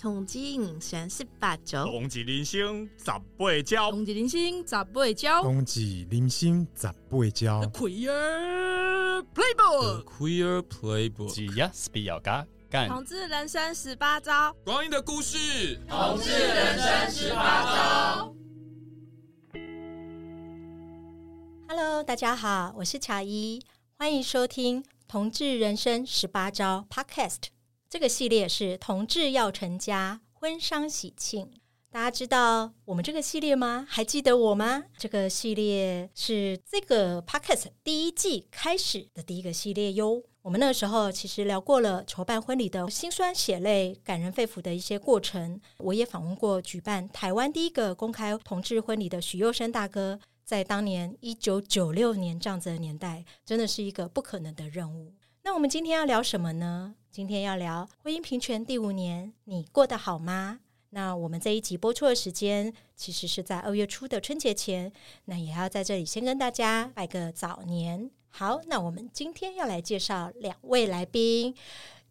[0.00, 7.60] 同志人生十八招，同志人生十八招，同志人生十八招，同志人生十八招。
[7.72, 12.88] Queer Playbook，Queer Playbook，只要是比较嘎干。
[12.88, 18.34] 同志人生十八招，光阴的故事，同志人生十八招。
[21.66, 23.60] Hello，大家好，我是乔伊，
[23.96, 27.48] 欢迎收听《同志人生十八招》Podcast。
[27.90, 31.50] 这个系列是同志要成家，婚丧喜庆。
[31.90, 33.86] 大家知道我们这个系列吗？
[33.88, 34.84] 还记得我吗？
[34.98, 40.22] 这个系列是这个 Podcast 第一季开始的第一个系列哟。
[40.42, 45.58] 我们那时候其实聊过了筹办婚礼的辛酸血泪、感人肺腑的一些过程。
[45.78, 55.14] 我也访问过举办台湾第一个公开同志婚礼的许佑生大哥，在当年一九九六年这样子的年代，真的是一个不可能的任务。
[55.42, 56.94] 那我们今天要聊什么呢？
[57.10, 60.60] 今天要聊婚姻平权第五年，你过得好吗？
[60.90, 64.92] 那我们这一集播出的时间其实是在二月初的春节前，
[65.24, 68.10] 那也要在这里先跟大家拜个早年。
[68.30, 71.54] 好，那我们今天要来介绍两位来宾，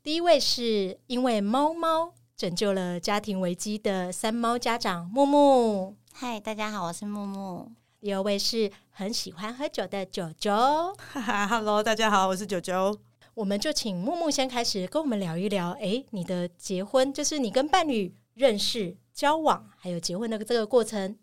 [0.03, 5.95] 第一位是因为猫猫拯救了家庭危机的三猫家长木木。
[6.11, 7.71] 嗨，大家好，我是木木。
[7.99, 10.51] 第二位是很喜欢喝酒的九九。
[10.97, 13.06] 哈哈，Hello，大家好，我是九九。
[13.37, 21.15] 我们就请木木先开始跟我们聊一聊，哎，你的结婚就是你跟伴侣认识、交往，还有结婚的这个过程。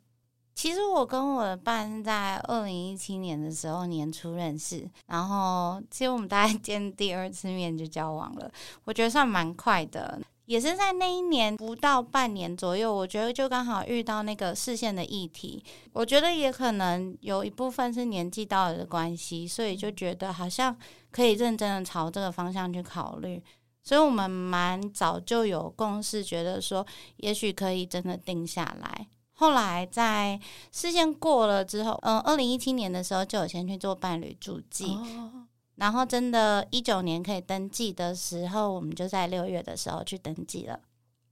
[0.54, 8.48] 其实我跟我的伴在二零一七年的时候年初认识，然后其实我们大概见第二次面就交往了，
[8.84, 10.20] 我觉得算蛮快的。
[10.46, 15.64] 也是在那一年不到半年左右，我觉得就刚好遇到那个视线的议题。
[15.92, 20.76] 我觉得也可能有一部分是年纪到了的关系，所以就觉得好像
[21.10, 23.42] 可以认真的朝这个方向去考虑。
[23.82, 29.06] 所以我们蛮早就有共识，觉得说也许可以真的定下来。
[29.32, 30.38] 后来在
[30.70, 34.94] 视线过了之后，嗯，二零一七年的时候就有先去做伴侣注记。
[34.94, 35.46] 哦
[35.76, 40.78] 然后，真的，一九年可以登记的时候，我们就在六月的时候去登记了。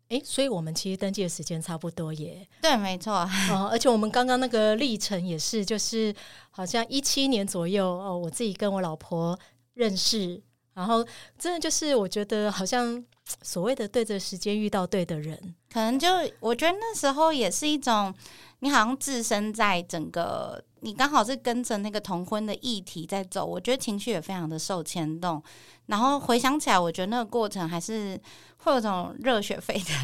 [0.08, 2.46] 哎，所以我们其实登记的时间差不多耶。
[2.60, 3.26] 对，没错。
[3.50, 6.14] 哦，而且我们刚刚那个历程也是，就是
[6.50, 9.38] 好像一七年左右哦，我自己跟我老婆
[9.72, 10.42] 认识，
[10.74, 11.02] 然后
[11.38, 13.02] 真的就是我觉得好像
[13.42, 16.08] 所谓的对着时间遇到对的人，可能就
[16.40, 18.12] 我觉得那时候也是一种，
[18.60, 20.62] 你好像置身在整个。
[20.84, 25.40] 你刚好是跟着那个同婚的议题在走，我觉得情绪也非常的受牵动。
[25.86, 28.20] 然后回想起来，我觉得那个过程还是
[28.56, 29.94] 会有种热血沸腾。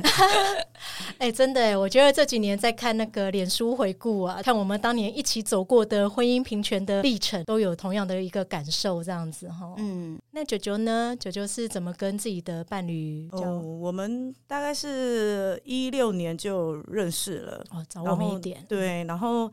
[1.19, 9.75] 哎、欸，真的哎，我觉得这几年在看那个脸书回顾啊，看我们当年一起走过的婚姻平权的历程，都有同样的一个感受，这样子哈。
[9.78, 11.16] 嗯，那九九呢？
[11.19, 13.17] 九九是怎么跟自己的伴侣？
[13.32, 18.64] 哦，我们大概是一六年就认识了，哦，早我们一点。
[18.68, 19.50] 对，然后。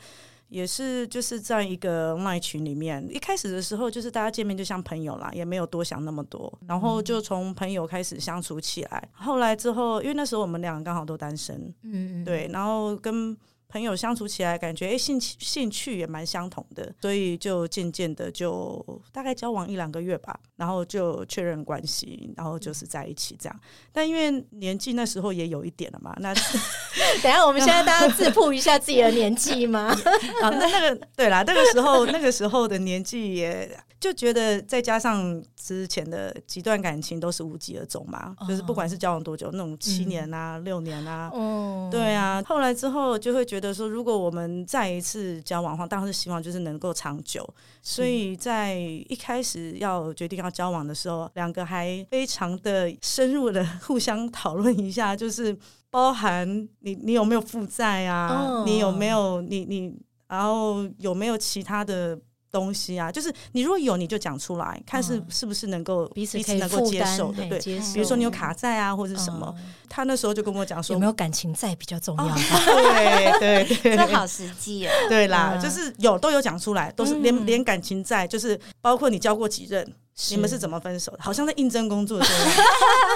[0.47, 9.09] 也是就是在一个 LINE 群里面，一开始的时候就是大家见面就像朋友啦，也没有多想那么多，然后就从朋友开始相处起来。
[9.11, 13.35] 后来之后，因为那时候我们两个刚好都单身，嗯嗯，对，然后跟。
[13.67, 23.59] 朋友相处起来，感觉哎，兴趣兴趣也蛮相同的，所以就渐渐的就大概交往一两个月吧，然后就确认关系，然后就是在一起这样。
[23.91, 26.33] 但因为年纪那时候也有一点了嘛，那
[27.21, 29.87] 等下我们现在大家自曝一下自己的年纪吗？
[30.41, 33.69] 啊，那那个对啦，那个时候那个时候的年纪也。
[33.97, 42.43] 就觉得再加上之前的几段感情都是无疾而终嘛，哦、就是不管是交往多久，那种七年啊、嗯、六年啊，哦、对啊。
[42.45, 47.47] 后来之后就会觉得说，如果我们再一次交往的话，当然是希望就是能够长久。
[47.81, 55.57] 所以在一开始要决定要交往的时候，两个还非常的深入的 互相讨论一下，就是
[55.89, 56.47] 包含
[56.79, 59.93] 你你有没有负债啊，哦、你有没有你你，
[60.27, 62.19] 然后有没有其他的。
[62.55, 67.59] 东西啊，就是你如果有，你就讲出来，看是是不是能够彼此能够接受的，对。
[67.59, 69.53] 比如说你有卡债啊，或者什么，
[69.89, 72.35] 他那时候就跟我讲说，有没有感情债比较重要？
[72.35, 74.93] 对对 对，这好实际啊。
[75.09, 79.85] 对啦，就是有都有讲出来，都是连连感情债，就是包括你交过几任。
[80.31, 81.17] 你们是怎么分手的？
[81.21, 82.51] 好像在应征工作的时候，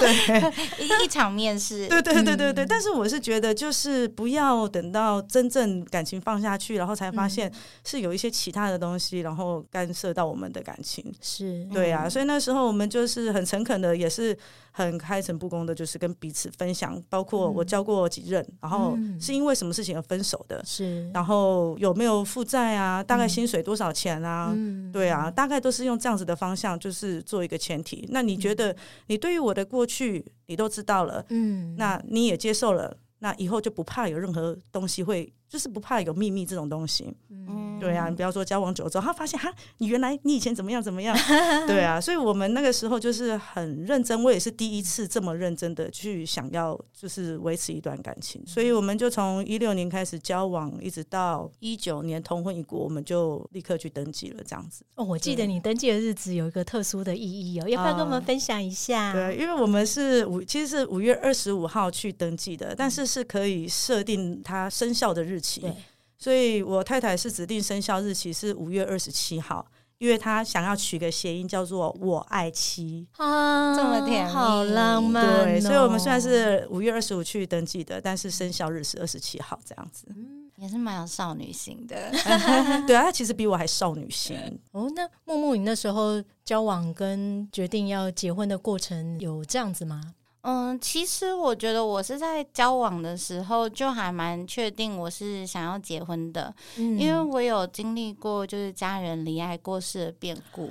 [0.00, 2.66] 对，一一场面试，对对对对对。
[2.66, 7.50] 但是我是觉得，就是不要等到真正感情放下去，然后才发现
[7.84, 11.02] 是有一些其他的东西，然后干涉到我们的感情。
[11.22, 14.36] 是对啊，所以那时候我们就是很诚恳的，也是
[14.70, 23.02] 很开诚布公的，就是跟彼此分享，包括我交过几任，然后是因为什么事情而分手的，是，然后有没有负债啊？
[23.02, 24.54] 大概薪水多少钱啊？
[24.92, 26.89] 对啊，大概都是用这样子的方向就。
[26.90, 28.04] 就是做一个前提。
[28.10, 28.74] 那你觉得
[29.06, 35.32] 你对于我的过去你都知道了，嗯，那你也接受了，那以后就不怕有任何东西会。
[35.50, 41.16] 就是不怕有秘密这种东西，嗯，对啊，你不要说交往久了之后，他发现哈，你原来你以前怎么样怎么样，
[41.66, 54.84] 对啊，所以我们那个时候就是很认真，我也是第一次这么认真的去想要就是维持一段感情，所以我们就从一六年开始交往，一直到一九年同婚一过，我们就立刻去登记了，这样子。
[54.94, 59.12] 哦，我记得你登记的日子有一个特殊的意义哦，要不要跟我们分享一下？
[59.12, 65.39] 对，因为我们是五，其实是五月二十五号去登记的，但是是可以设定它生效的日。
[65.60, 65.74] 对，
[66.18, 69.66] 所以我太太是指定生效日期是五月二十七号，
[69.98, 75.44] 因为她想要取个谐音叫做“我爱妻”啊，这么甜，好浪漫哦。
[75.44, 82.10] 对，所以我们虽然是五月二十五去登记的，但是生效日是二十七号，这样子，嗯，也是蛮有少女心的。
[82.86, 84.36] 对啊，她其实比我还少女心。
[84.72, 90.14] 哦，那木木，你那时候交往跟决定要结婚的过程有这样子吗？
[90.42, 100.70] 嗯，其实我觉得我是在交往的时候就还蛮确定我是想要结婚的，嗯，因为我有经历过就是家人离爱过世的变故。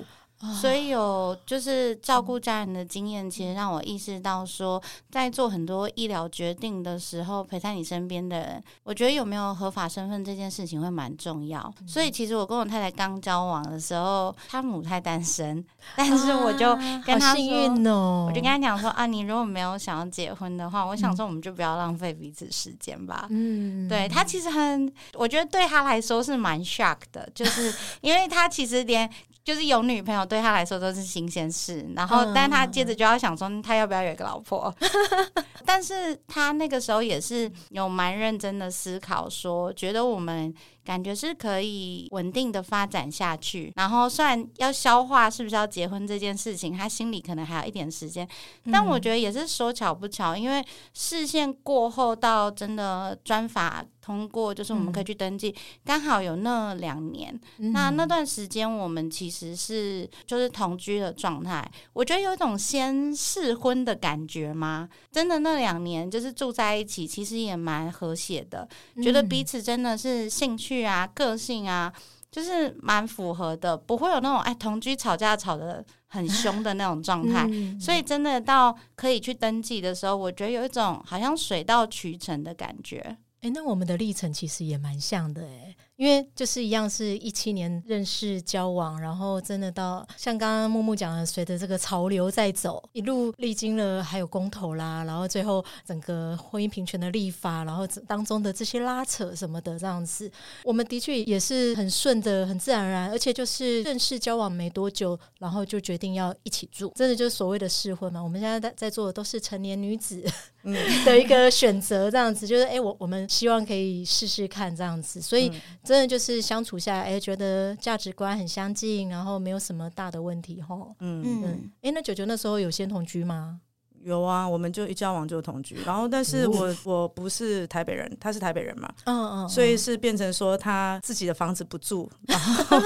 [0.60, 11.72] 所以有就是照顾家人的经验，其实让我意识到说，在做很多医疗决定的时候，陪在你身边的人，我觉得有没有合法身份这件事情会蛮重要。
[11.86, 15.62] 所以其实我跟我太太刚交往的时候，她母胎单身，
[15.94, 23.26] 但是我就跟她幸运哦，我就跟她讲说啊，你如果没有想要结婚的话，我想说我们就不要浪费彼此时间吧。
[23.28, 29.10] 嗯，对，他其实很，我觉得对他来说是蛮 shock 的，就是 因为他其实连。
[29.50, 34.72] 就是有女朋友对他来说都是新鲜事，然后，但他接着就要想说，他要不要有一个老婆？
[35.66, 40.54] 但是他那个时候也是有蛮认真的思考，说觉得我们。
[40.84, 48.26] 感觉是可以稳定的发展下去，然后虽然要消化是不是要结婚这件事情，他心里可能还有一点时间，
[48.72, 55.54] 但我觉得也是说巧不巧，因为视线过后到真的专法通过，就是我们可以去登记，
[55.84, 64.88] 刚好有那两年，那那段时间我们其实是就是同居的状态，我觉得有一种先试婚的感觉吗？
[65.12, 68.66] 真的那两年就是住在一起，其实也蛮和谐的，
[69.02, 70.79] 觉得彼此真的是兴趣。
[70.84, 71.92] 啊，个性啊，
[72.30, 83.16] 就是蛮符合的，不会有那种哎同居吵架吵得很凶的那种状态， 嗯，所以真的到可以去登记的时候，我觉得有一种好像水到渠成的感觉。
[83.40, 85.76] 哎，那我们的历程其实也蛮像的哎。
[85.96, 100.32] 因为就是一样是一七年认识交往，然后真的到像刚刚木木讲的，随着这个潮流在走，一路历经了还有公投啦，然后最后整个婚姻平权的立法，然后当中的这些拉扯什么的这样子，
[100.64, 108.22] 我们的确也是很顺的，很自然而然，而且就是认识交往没多久，然后就决定要一起住，真的就是所谓的试婚嘛。
[108.22, 110.24] 我们现在在在座的都是成年女子
[111.04, 115.50] 的一个选择，这样子就是哎，我我们希望可以试试看这样子，所以。
[115.82, 120.76] 真的就是相处下来，哎，觉得价值观很相近，然后没有什么大的问题，哈。
[121.00, 121.70] 嗯嗯。
[121.82, 123.60] 哎，那九九那时候有先同居吗？
[124.02, 132.80] 有啊，我们就一交往就同居，然后但是我、哦、我不是台北人，他是台北人嘛，嗯嗯，所以是变成说他自己的房子不住，然后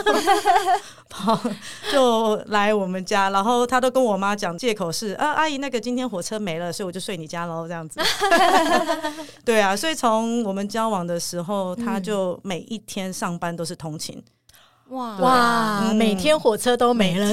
[1.08, 1.40] 跑
[1.93, 8.00] 就来我们家，然后他都跟我妈讲借口是啊，阿姨那个今天火车没了，所以我就睡你家喽，这样子。
[9.44, 14.23] 对啊，所以从我们交往的时候，他就每一天上班都是通勤。
[14.91, 15.17] 哇。
[15.19, 15.97] 哇、嗯！
[15.97, 17.26] 每天火车都没了，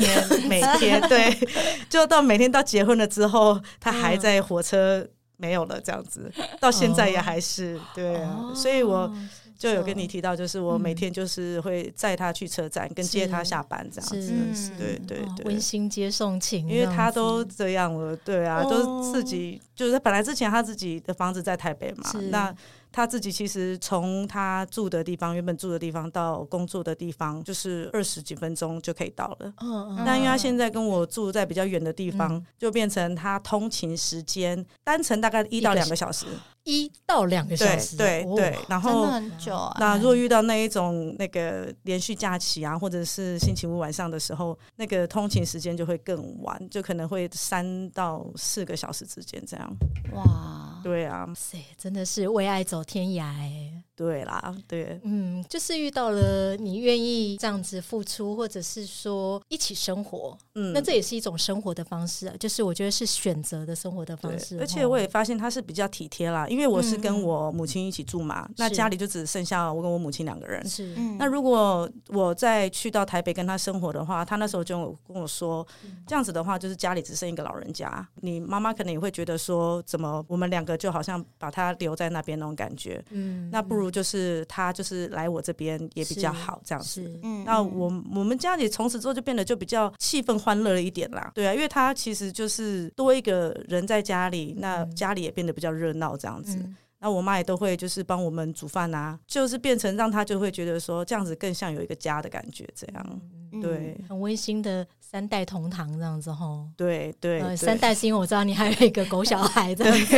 [0.47, 1.37] 每天对，
[1.89, 8.55] 就到每天到结婚了之后，他还在火车没有了这样子，到现在也还是、哦、对啊、哦。
[8.55, 9.11] 所以我
[9.57, 22.53] 就有跟你提到，就是我每天就是会载他去车站，跟接他下班这样子，对对对，温馨接送情，因为他都这样了，对啊，都是自己，就是本来之前他自己的房子在台北嘛，那。
[22.91, 29.53] 他自己其实从他住的地方，原本住的地方到工作的地方，就是二十几分钟就可以到了。
[29.61, 30.03] 嗯嗯。
[30.05, 36.25] 但因为他现在跟我住在比较远的地方，嗯，就变成他通勤时间单程大概一到两个小时。
[36.63, 39.75] 一到两个小时，对对对，然后很久啊。
[39.79, 49.75] 那如果遇到那一种那个连续假期啊，或者是星期五晚上的时候，那个通勤时间就会更晚，就可能会三到四个小时之间这样。
[50.13, 53.83] 哇，对啊，塞，真的是为爱走天涯哎。
[53.95, 60.35] 对啦，对，嗯，就是遇到了你愿意这样子付出，或者是说一起生活。
[60.55, 64.59] 嗯，那这也是一种生活的方式啊，就是我觉得是选择的生活的方式。
[64.59, 70.67] 而且我也发现他是比较体贴啦，因为我是跟我母亲一起住嘛，嗯、那家里就只剩下我跟我母亲两个人。
[70.67, 75.65] 是，那如果我再去到台北跟他生活的话，他那时候就跟我说，
[76.07, 83.03] 这样子的话就是家里只剩一个老人家，你妈妈可能也会觉得说，怎么我们两个就好像把他留在那边那种感觉。
[83.11, 87.19] 嗯，那不如就是他就是来我这边也比较好，这样子。
[87.23, 96.57] 嗯，那我我们家里从此之后就变得就比较气氛欢乐了一点啦，对啊，因为他其实就是多一个人在家里，那家里也变得比较热闹这样子。
[96.57, 103.21] 嗯、那我妈也都会就是帮我们煮饭啊，就是变成让她就会觉得说这样子更像有一个家的感觉，这样
[103.61, 106.67] 对，很温馨的三代同堂这样子吼。
[106.77, 110.17] 对对、呃，三代是因为我知道你还有一个狗小孩这样子。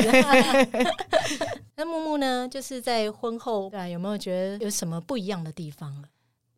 [1.75, 5.91] 那木木呢，就是在婚后对、啊、有没有觉得有什么不一样的地方？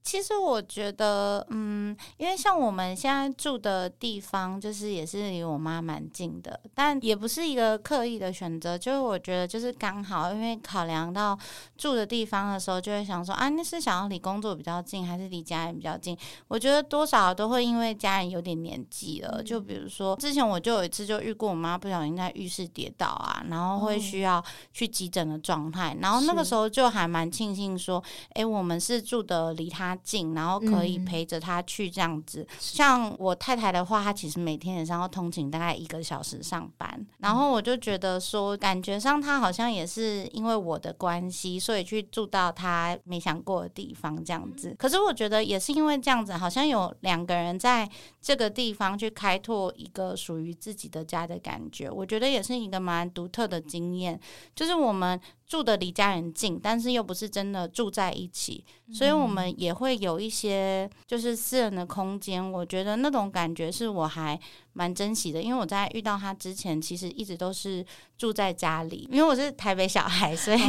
[0.05, 11.38] 其实我觉得，嗯，因为像我们现在住的地方，就是也是离我妈蛮近的，但也不是一个刻意的选择，就是我觉得就是刚好，因为考量到
[11.75, 16.15] 住的地方的时候，就会想说啊，那是想要离工作比较近，还是离家人比较近？
[16.47, 32.41] 我觉得多少都会因为家人有点年纪了，就比如说之前我就有一次就遇过我妈不小心在浴室跌倒啊，然后会需要去急诊的状态，然后那个时候就还蛮庆幸说，哎，我们是住的离他近，然后可以陪着他去这样子。
[32.49, 37.05] 嗯、像我太太的话，她其实每天也上要通勤大概一个小时上班。
[37.19, 44.75] 然后我就觉得说，感觉上她好像也是因为我的关系，所以去住到她没想过的地方这样子。
[44.77, 47.89] 可是我觉得也是因为这样子，好像有两个人在
[48.21, 51.89] 这个地方去开拓一个属于自己的家的感觉。
[51.89, 54.19] 我觉得也是一个蛮独特的经验，
[54.55, 55.19] 就是我们。
[55.55, 62.51] 住的离家人近，但是又不是真的住在一起，所以我们也会有一些就是私人的空间。
[62.51, 64.38] 我觉得那种感觉是我还
[64.75, 67.86] 蛮珍惜的，因为我在遇到他之前，其实一直都是
[68.17, 70.60] 住在家里，因为我是台北小孩，所以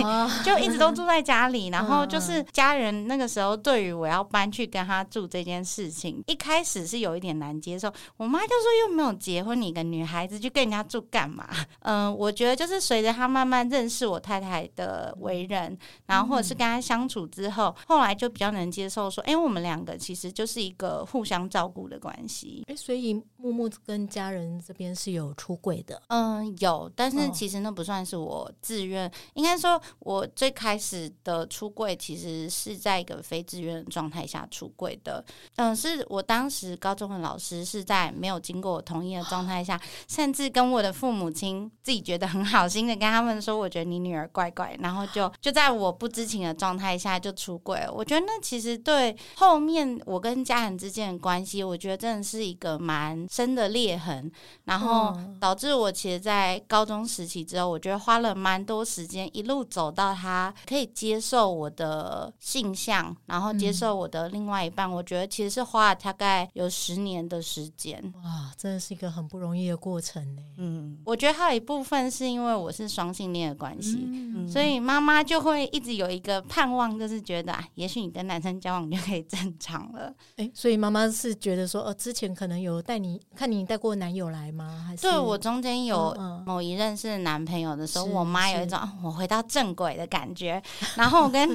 [0.45, 1.67] 就一直都住在家里。
[1.75, 7.93] 然后就是家人那个时候对于我要搬去跟他住这件事情，一开始是有一点难接受。
[8.17, 11.49] 我妈就说：“又没有结婚，你一个女孩子去跟人家住干嘛？”
[11.81, 14.67] 嗯，我觉得就是随着他慢慢认识我太太。
[14.75, 22.63] 的为人，然后或者是跟他相处之后，嗯、后来就比较能接受说，哎、欸，我们两个其实就是一个互相照顾的关系。
[22.67, 35.25] 哎、欸，所以木木跟家人这边是有出柜的，嗯，有，但是其实那不算是我自愿，哦、应该说，我最开始的出柜其实是在一个非自愿的状态下出柜的。
[35.55, 44.67] 嗯，是我当时高中的老师是在没有经过我同意的状态下，甚至跟我的父母亲自己觉得很好心的跟他们说，我觉得你女儿怪怪。
[44.81, 47.93] 然后就就在我不知情的状态下就出柜了。
[47.93, 54.33] 我觉得那其实对后面我跟家人之间的关系，我觉得真的是一个蛮深的裂痕。
[54.65, 64.91] 然后导致我其实，在高中时期之后，我觉得花了蛮多时间，一路走到他可以接受我的性向，然后接受我的另外一半。
[64.91, 68.03] 我觉得其实是花了大概有十年的时间。
[68.25, 70.43] 哇，真的是一个很不容易的过程呢。
[70.57, 73.99] 嗯，我觉得还有一部分是因为我是双性恋的关系。
[74.09, 80.15] 嗯所以妈妈就会一直有一个盼望，就是觉得啊，也许你跟男生交往就可以正常了。
[80.37, 84.85] 诶，所以妈妈是觉得说，哦，之前可能有带你看你带过男友来吗？
[84.87, 86.17] 还是对我中间有
[86.47, 90.63] 某一任是男朋友的时候，我妈有一种我回到正轨的感觉。
[90.95, 91.49] 然后我跟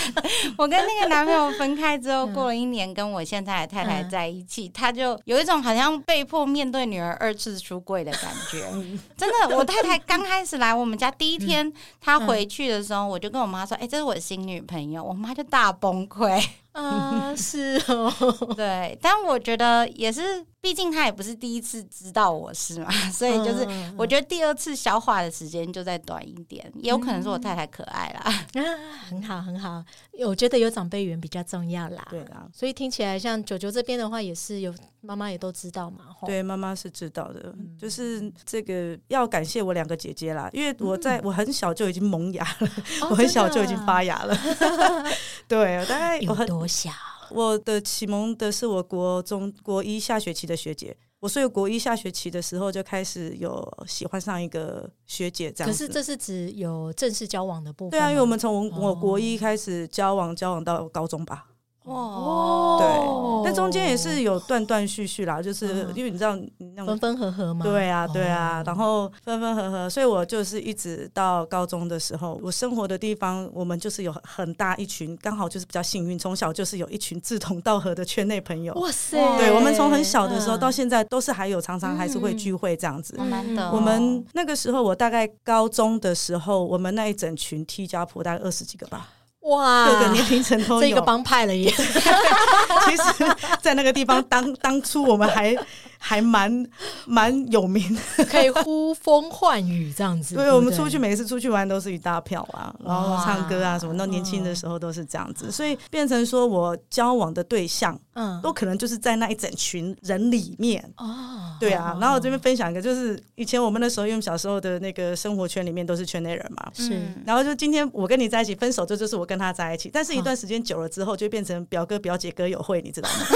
[0.58, 8.70] 我跟那个男朋友分开之后，过了一年，跟我现在的太太在一起，她就有一种好像被迫面对女儿二次出柜的感觉。
[9.16, 12.34] 真的，我太太刚开始来我们家第一天，她回。
[12.34, 16.44] 回去的时候，我就跟我妈说：“哎、欸，这是我新女朋友。”我妈就大崩溃。
[16.74, 18.12] 啊， 是哦，
[18.54, 20.46] 对，但我觉得也是。
[20.64, 28.46] 毕竟他也不是第一次知道我是嘛，所以就是我觉得第二次消化的时间就再短一点，也有可能是我太太可爱啦。
[28.54, 29.84] 嗯啊、很好很好，
[30.26, 32.06] 我觉得有长辈缘比较重要啦。
[32.08, 34.74] 对啦，所以听起来像九九这边的话，也是有
[35.04, 36.06] 妈妈也都知道嘛。
[36.24, 42.68] 对，妈妈是知道的，嗯、就是这个要感谢我两个姐姐啦，因为我在我很小就已经萌芽了，
[43.02, 44.34] 嗯、我很小就已经发芽了。
[44.34, 45.04] 哦、
[45.46, 46.90] 对，大概有多小？
[47.30, 55.86] 我的启蒙的是我国中国一下学期的学姐，我所以国一下学期的时候就开始有喜欢上一个学姐这样子。
[55.86, 57.98] 可是这是指有正式交往的部分？
[57.98, 61.46] 对啊，因为我们从我国一开始交往，交往到高中吧。
[61.84, 66.34] 哇，对，但中间也是有断断续续啦，就是因为你知道
[66.74, 78.72] 那种分分合合嘛，对啊，对啊，然后分分合合，所以我就是一直到高中的时候，我生活的地方，我们就是有很大一群，刚好就是比较幸运，从小就是有一群志同道合的圈内朋友。
[78.74, 83.14] 哇塞，对，我们从很小的时候到现在都是还有常常还是会聚会这样子。
[83.28, 83.70] 难得。
[83.70, 89.10] 我们那个时候，我大概高中的时候，我们那一整群 T 家婆大概二十几个吧。
[89.44, 91.70] 哇，各个年龄层都有，这一个帮派了耶！
[91.74, 95.54] 其实，在那个地方当当初我们还
[95.98, 96.66] 还蛮
[97.06, 100.34] 蛮有名的，可以呼风唤雨这样子。
[100.36, 103.92] 对，我们出去每一次出去玩都是一大票啊，然后唱歌啊什么。
[103.94, 110.82] 那年轻的时候都是这样子，所以变成说我交往的对象，嗯，都可能就是在那一整群人里面。
[110.96, 111.96] 哦，对啊。
[112.00, 117.00] 然后我这边分享一个，就是以前我们那时候，因为小时候的那个生活圈里面都是圈内人嘛，是。
[117.26, 119.34] 然后就今天我跟你在一起分手，这就是我跟。
[119.34, 123.26] 他在一起，但是一段时间久了之后，就变成表哥表姐歌友会，你知道吗？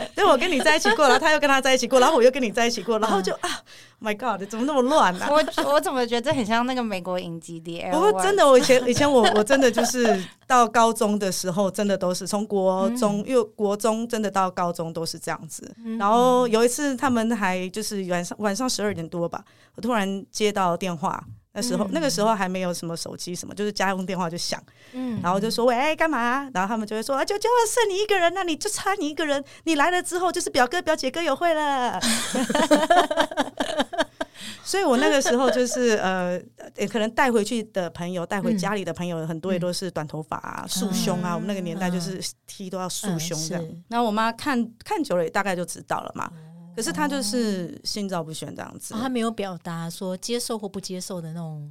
[0.16, 3.48] 因为我跟你在一起过了，他又跟他在一起过，然后我又跟你在一起过，然后就啊
[4.00, 5.26] ，My God，怎么那么乱呢？
[5.30, 5.42] 我
[5.72, 7.90] 我怎么觉得很像那个美国影集的？
[7.92, 15.74] 我真的，我以前以前我我真的就是到高中的时候，真的都是从国中，因为国中真的到高中都是这样子。
[15.98, 19.42] 然后有一次，他们还就是晚上晚上十二点多吧，
[19.74, 21.24] 我突然接到电话。
[21.52, 26.48] 那时候，嗯、那个时候还没有什么手机，什么就是家用电话就响，嗯，然后就说喂，干嘛？
[26.54, 32.00] 然后他们就会说啊，就就剩你一个人，那你就差你一个人，你来了之后就是表哥表姐歌友会了。
[34.62, 36.40] 所以我那个时候就是呃，
[36.88, 41.34] 可能带回去的朋友，带回家里的朋友，嗯、很多也都是短头发啊、束、嗯、胸啊。
[41.34, 43.64] 我们那个年代就是剃都要束胸这样。
[43.88, 46.30] 然后我妈看看久了，也大概就知道了嘛。
[46.76, 51.70] 可是他就是心照不宣这样子，哦、他没有表达说接受或不接受的那种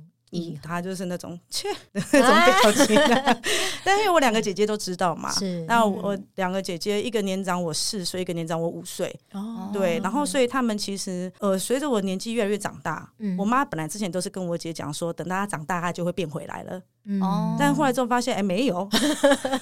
[0.62, 2.96] 他就是那种切 那种表情。
[2.96, 3.42] 啊、
[3.84, 5.66] 但是因为我两个姐姐都知道嘛，是。
[5.66, 16.80] 那我两个姐姐一个年长我四岁，一个年长我五岁，哦，对，然后所以他们其实呃，随着我年纪越来越长大，嗯、我妈本来之前都是跟我姐讲说，等到她长大，她就会变回来了。
[17.22, 18.88] 哦，但后来之后发现，哎、欸，没有。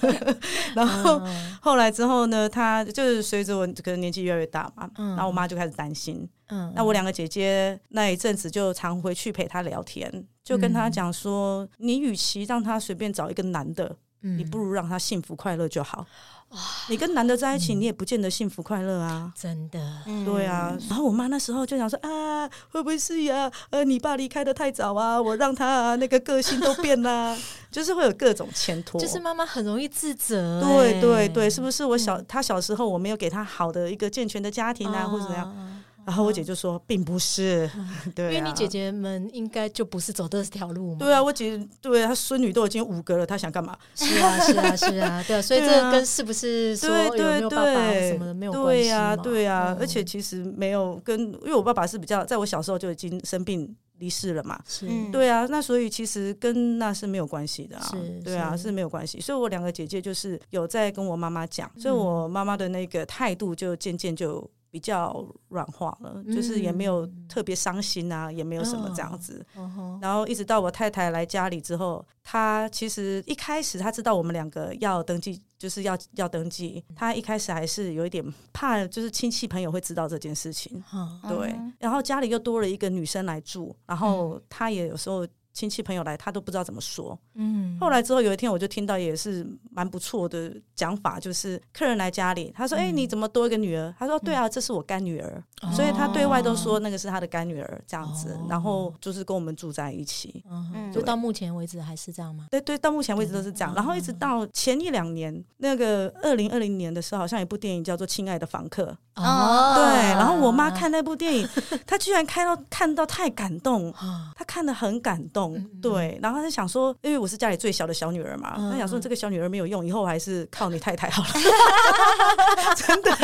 [0.76, 1.20] 然后
[1.62, 6.28] 后来之后呢，他就是随着我可能年纪越来越大嘛，嗯、然后我妈就开始担心。
[6.48, 10.12] 嗯，那我两个姐姐那一阵子就常回去陪她聊天，
[10.44, 16.06] 就跟她讲说，嗯、你与其让她随便找一个男的，嗯、你不如让她幸福快乐就好。
[16.50, 19.30] 哇，你跟男的在一起，你也不见得幸福快乐啊！
[19.36, 19.78] 真的，
[20.24, 20.74] 对啊。
[20.88, 23.50] 然后我妈那时候就想说啊，会不会是呀？
[23.68, 27.36] 呃，你爸离开的太早啊，我让他啊那个个性都变啦，
[27.70, 28.98] 就是会有各种牵拖。
[28.98, 30.62] 就是妈妈很容易自责。
[30.62, 35.77] 对对对，是不是我小他小时候我没有给他好的一个健全的家庭啊，或者怎样？
[36.08, 37.70] 然后我姐就说，并不是，
[38.16, 40.96] 对，因为你姐姐们应该就不是走这条路嘛。
[40.98, 43.76] 对啊，我姐对她孙女都已经五个了，她想干嘛？
[43.94, 48.84] 是啊，是啊，是啊， 对啊，所以这跟是不是说有没有爸爸什么的没有关系。
[48.84, 54.58] 对呀，对呀，而且其实没有跟，因为我爸爸是比较在我小时候就已经生病离世了嘛。
[54.66, 57.92] 是，对啊，那所以其实跟那是没有关系的啊。
[58.24, 59.20] 对啊，是没有关系。
[59.20, 64.48] 所以我两个姐姐就是有在跟我妈妈讲，所以我妈妈的那个态度就渐渐就。
[64.70, 69.44] 比较软化了，就是也没有特别伤心啊，嗯、也没有什么这样子。
[69.56, 80.82] 哦、然后一直到我太太来家里之后，她其实一开始她知道我们两个要登记，就是要要登记，她一开始还是有一点怕，就是亲戚朋友会知道这件事情。
[80.92, 85.26] 哦、对，然后家里又多了一个女生来住，然后她也有时候。
[85.58, 87.18] 亲戚朋友来，他都不知道怎么说。
[87.34, 95.42] 嗯，后来之后有一天，我就听到也是蛮不错的讲法，就是客人来家里，他说：“哎，你怎么多一个女儿？”他说：“对啊，这是我干女儿。”
[95.74, 100.44] 所以他对外都说那个是他的干女儿这样子，然后就是跟我们住在一起。
[100.48, 102.46] 嗯，就到目前为止还是这样吗？
[102.52, 103.74] 对对，到目前为止都是这样。
[103.74, 108.86] 然后一直到前一两年，那个二零二零年的时候，好像有一部电影叫做《亲爱的房客》。
[109.24, 109.84] 哦，对。
[110.14, 111.48] 然后我妈看那部电影，
[111.86, 113.92] 她居然看到看到太感动，
[114.36, 115.62] 她看得很感动。
[115.82, 121.28] 对，然后她就想说，因为我是家里最小的小女儿嘛，她想说这个小女儿没有用，以后我还是靠你太太好了。
[122.76, 123.16] 真的，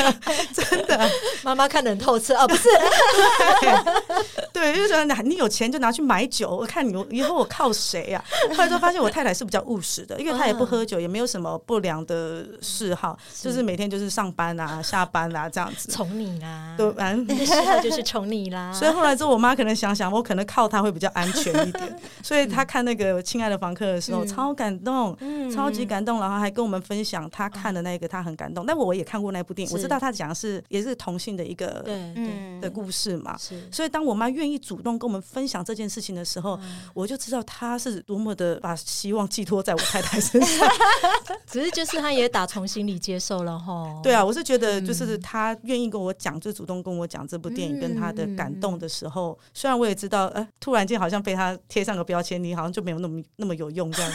[0.53, 1.11] 真的，
[1.43, 2.69] 妈妈看得很透彻啊，不是？
[4.53, 8.25] 对，对，就是说你有钱就拿去买酒，我看你以后我靠谁呀？
[8.51, 15.84] 后来就发现我太太是比较务实的，因为她也不喝酒，也没有什么不良的嗜好，就是每天就是上班啊、下班啊这样子。
[15.87, 17.27] 子，宠你啦，对，反正。
[17.27, 18.73] 那个时候就是宠你啦。
[18.75, 25.17] 所以后来之后，我妈可能想想，我可能靠她会比较安全一点， 所以她看那个《亲爱的房客》的时候，超感动，
[25.55, 28.65] 超级感动，然后还跟我们分享她看的那个，她很感动。
[28.67, 32.15] 但我也看过那部电影，我知道她讲的是也是同性的一个对
[32.61, 33.37] 的故事嘛。
[33.71, 36.59] 所以当我妈愿意主动跟我们分享这件事情的时候，
[36.93, 40.69] 我就知道她是多么的把希望寄托在我太太身上。
[41.51, 44.01] 只是就是她也打从心里接受了哈。
[44.03, 54.13] 对啊，我是觉得就是她愿意跟我讲，就主动跟我讲这部电影跟他的感动的时候，虽然我也知道，呃，突然间好像被他贴上个标签，你好像就没有那么那么有用这样。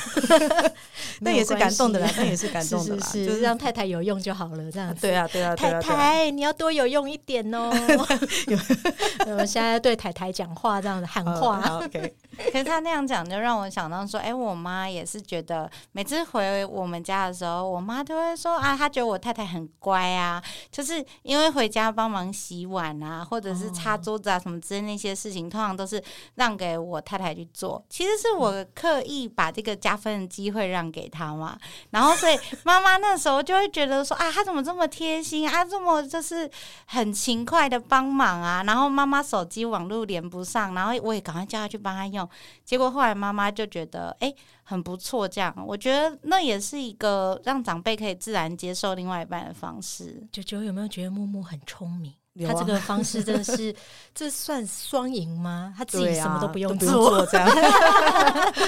[1.24, 5.02] 但也是感动的啦，但也是感动的啦，就是让太太有用就好了，这样子。
[5.02, 7.70] 对啊，对啊，太太你要多有用一点哦。
[9.28, 11.82] 我们现在对太太讲话这样子喊话。
[11.84, 12.14] OK。
[12.52, 26.02] 可是他那样讲，就让我想到说，哎，我妈也是觉得，每次回我们家的时候，我妈都会说啊，她觉得我太太很乖啊，就是因为回家帮忙洗碗啊，或者是擦桌子啊什么之类那些事情，通常都是
[26.36, 27.84] 让给我太太去做。
[27.90, 31.58] 其实是我刻意把这个加分的机会让给她嘛，
[31.90, 36.50] 然后所以妈妈那时候就会觉得说啊，她怎么这么贴心啊，这么就是
[36.86, 42.29] 很勤快的帮忙啊，然后妈妈手机网络连不上，然后我也赶快叫她去帮她用。
[42.64, 50.22] 结果后来妈妈就觉得哎、欸、很不错，这样我觉得那也是一个让长辈可以自然接受另外一半的方式。
[50.32, 52.14] 九九有没有觉得木木很聪明？
[52.48, 53.76] 他这个方式真的是，
[54.16, 55.74] 这算双赢吗？
[55.78, 57.50] 他自己什么都不用做，做这样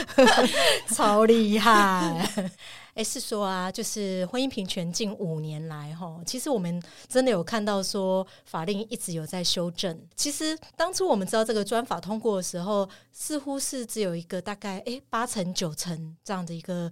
[0.93, 2.29] 超厉害。
[2.93, 9.99] 哎，是说啊，就是婚姻平权近五年来哈，其实我们真的有看到说法令一直有在修正。
[10.15, 16.91] 其实当初我们知道这个专法通过的时候，似乎是只有一个大概哎八成九成这样的一个。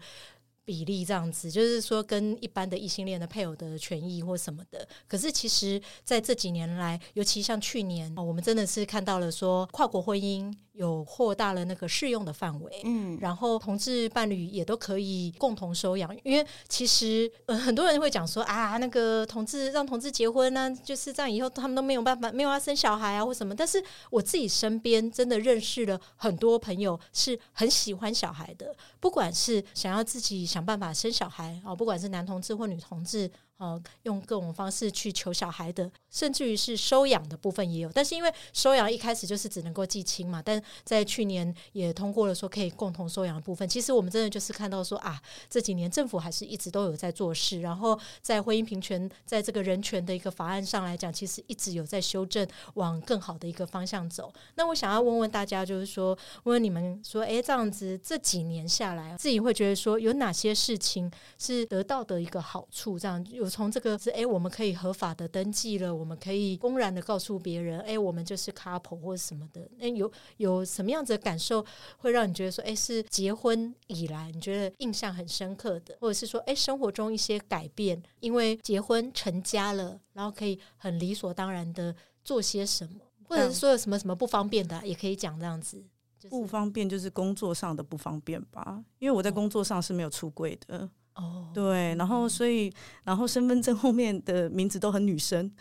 [0.65, 4.87] 比例这样子，就是说跟一般的异性恋的配偶的权益或什么的。
[5.07, 10.53] 可是其实在这几年来，尤其像去年，我们真的是看到了说跨国婚姻。
[10.79, 23.53] 有扩大了那个适用的范围，嗯，然后同志伴侣也都可以共同收养，因为其实呃很多人会讲说啊，那个同志让同志结婚呢，就是这样以后他们都没有办法没有要生小孩啊或什么。
[23.53, 33.29] 但是我自己身边真的认识了很多朋友是很喜欢小孩的，不管是想要自己想办法生小孩啊，不管是男同志或女同志。
[33.59, 37.89] 呃，用各种方式去求小孩的，甚至于是收养的部分也有。
[37.93, 43.67] 但是因为收养一开始就是只能够寄亲嘛，但在去年也通过了说可以共同收养的部分。
[43.67, 54.33] 其实我们真的就是看到说啊，这几年政府还是一直都有在做事，然后在婚姻平权，在这个人权的一个法案上来讲，其实一直有在修正，往更好的一个方向走。
[54.55, 62.97] 那我想要问问大家，就是说，问问你们说，诶，这样子这几年下来，自己会觉得说有哪些事情是得到的一个好处？
[62.97, 63.49] 这样有。
[63.49, 69.69] 从这个是哎，我们可以合法的登记了，我们可以公然的告诉别人，哎，我们就是 couple 或者什么的。
[69.77, 71.65] 那，有有什么样子的感受
[71.97, 85.83] 会让你觉得说，哎，是结婚以来你觉得印象很深刻的，或者是说，哎，生活中一些改变，因为结婚成家了，然后可以很理所当然的做些什么，或者是说有什么什么不方便的，也可以讲这样子。
[86.29, 90.89] 不方便就是工作上的不方便吧，因为我在工作上是没有出柜的。
[91.15, 92.71] 哦哦，对，然后所以，
[93.03, 95.51] 然后身份证后面的名字都很女生，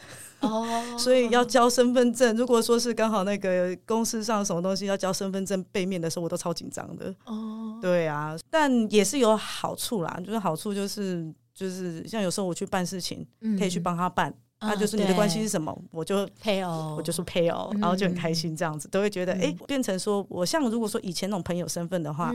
[0.40, 0.66] 哦，
[0.98, 2.36] 所以要交身份证。
[2.36, 7.14] 如果说是刚好那个公司上什么东西要交身份证背面的时候，我都超紧张的。
[7.24, 13.26] 哦，对啊，但也是有好处啦，就是好处就是就是像有时候我去办事情，
[13.58, 14.32] 可以去帮他办。
[14.60, 22.34] 他就是你的关系是什么，我就配偶，我就说配偶，然后就很开心，这样子都会觉得，哎，变成说我像如果说以前那种朋友身份的话，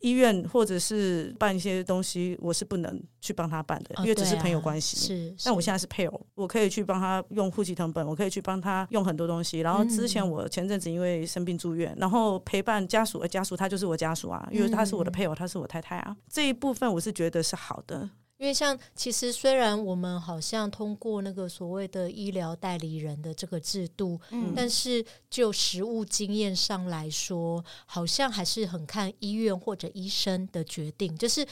[0.00, 4.96] 医院或者是办一些东西，我是不能去帮他办的，因为只是朋友关系。
[4.96, 9.60] 是，但我现在是配偶，我可以去帮他用户籍成本，我可以去帮他用很多东西。
[9.60, 18.10] 然后之前我前阵子因为生病住院，然后陪伴家属，家属他就是我家属啊，因为他是我的配偶，他是我太太啊，这一部分我是觉得是好的。
[18.40, 31.14] 因为像其实虽然我们好像通过那个所谓的医疗代理人的这个制度，嗯，但是就实务经验上来说，好像还是很看医院或者医生的决定。
[31.18, 31.46] 就是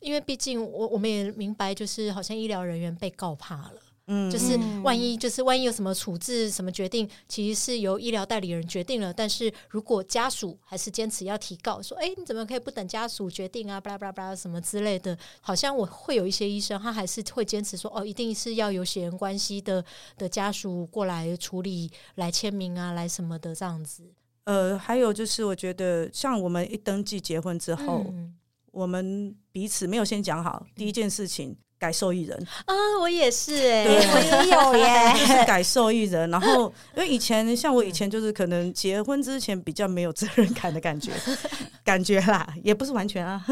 [0.00, 3.82] 因为毕竟我我们也明白，就是好像医疗人员被告怕了。
[4.12, 9.14] 嗯，就是万一，就是万一有什么处置、什么决定，其实是由医疗代理人决定了。
[9.14, 19.84] 但是如果家属还是坚持要提告，说：“哎，你怎么可以不等家属决定啊？”巴拉巴拉巴拉什么之类的，好像我会有一些医生，他还是会坚持说：“哦，一定是要有血缘关系的
[20.18, 24.02] 的家属过来处理、来签名啊、来什么的这样子。”
[24.42, 28.34] 呃，还有就是，我觉得像我们一登记结婚之后，嗯、
[28.72, 31.56] 我们彼此没有先讲好，第一件事情。
[31.80, 36.28] 改受益人啊，我也是哎、 对我也有耶， 就是改受益人。
[36.30, 41.10] 然后因为以前像我以前就是可能结婚之前比较没有责任感的感觉，
[41.82, 43.42] 感觉啦，也不是完全啊。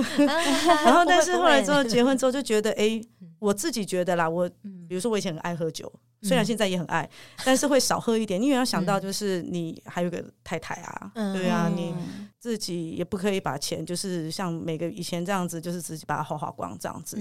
[0.84, 3.00] 然后但是后来之后结婚之后就觉得，哎，
[3.38, 4.46] 我自己觉得啦，我
[4.86, 5.90] 比如说我以前很爱喝酒。
[6.22, 7.08] 虽然现在也很爱，
[7.44, 11.94] 但是会少喝一点，因为要想到就是你还有个太太啊，对啊，你
[12.38, 17.16] 自己也不可以把钱就是像每个以前这样子，就是自己把它花花光这样子。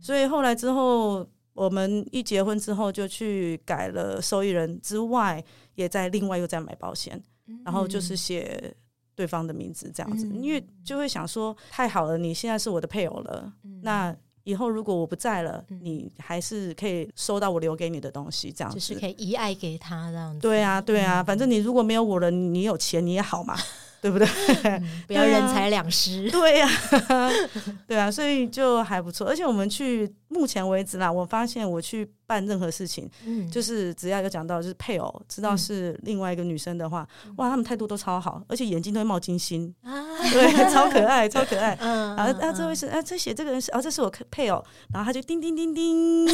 [0.00, 7.22] 所以后来之后，我们一结婚之后就去改了受益人之外，也在另外又在买保险，
[7.64, 8.74] 然后就是写
[9.14, 14.16] 对方的名字这样子，因为就会想说太好了，你现在是我的配偶了，那。
[14.48, 20.40] 以后如果我不在了，嗯、你还是可以收到我留给你的东西，这样子就是可以遗爱给他这样子。
[20.40, 23.54] 对啊，对啊，嗯、反正你如果没有我了，你有钱你也好嘛。
[24.00, 24.28] 对不对？
[24.62, 26.30] 嗯、不要人财两失。
[26.30, 26.68] 对呀、
[27.08, 27.28] 啊，
[27.84, 29.26] 对啊，所以就还不错。
[29.26, 39.92] 而且我们去目前为止啦，我发现我去办任何事情，嗯，就是只要有讲到就是配偶知道是另外一个女生的话，嗯、哇，他们态度都超好，而且眼睛都会冒金星，啊、
[40.30, 41.76] 对，超可爱，超可爱。
[41.80, 44.62] 嗯，然后啊，这位是啊，这写这个人是哦，这是我配偶，
[44.92, 46.26] 然后他就叮叮叮叮，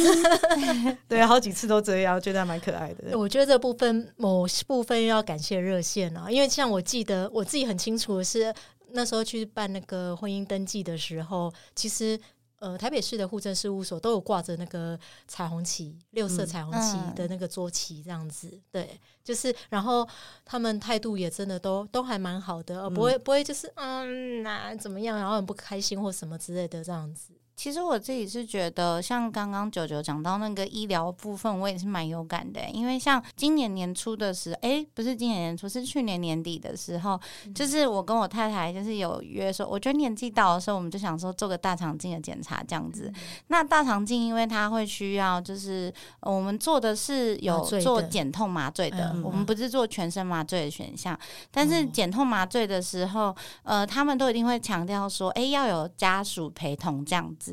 [1.07, 3.17] 对，好几次都这样，觉得还蛮可爱的。
[3.17, 7.43] 我觉得这部分某部分要感谢热线啊，因为像我记得我。
[7.45, 8.53] 自己很清楚的是，
[8.91, 12.19] 那时候去办那个婚姻登记的时候，其实
[12.59, 18.47] 呃，台北市的户政事务所都有挂着那个彩虹旗，六色彩虹旗的那个桌旗，这样子。
[18.51, 20.07] 嗯、对，就是，然后
[20.43, 27.33] 他们态度也真的都都还蛮好的，不会不会就是嗯那、啊、怎么样，然后很不开心或什么之类的这样子。
[27.55, 32.59] 其实我自己是觉得，像刚刚九九讲到那个医疗部分，我也是蛮有感的。
[32.71, 37.19] 因为像今年年初的时候，哎，不是今年年初，是去年年底的时候，
[37.55, 43.11] 就是我跟我太太就是有约说，我觉得年纪到的时候，我们就想说做个大肠镜的检查这样子。
[43.47, 45.91] 那大肠镜因为它会需要，就是
[46.21, 51.17] 我们做的是有做减痛麻醉的，我们不是做全身麻醉的选项。
[51.51, 57.44] 但是减痛麻醉的时候，呃，他们都一定会强调说，哎，要有家属陪同这样子。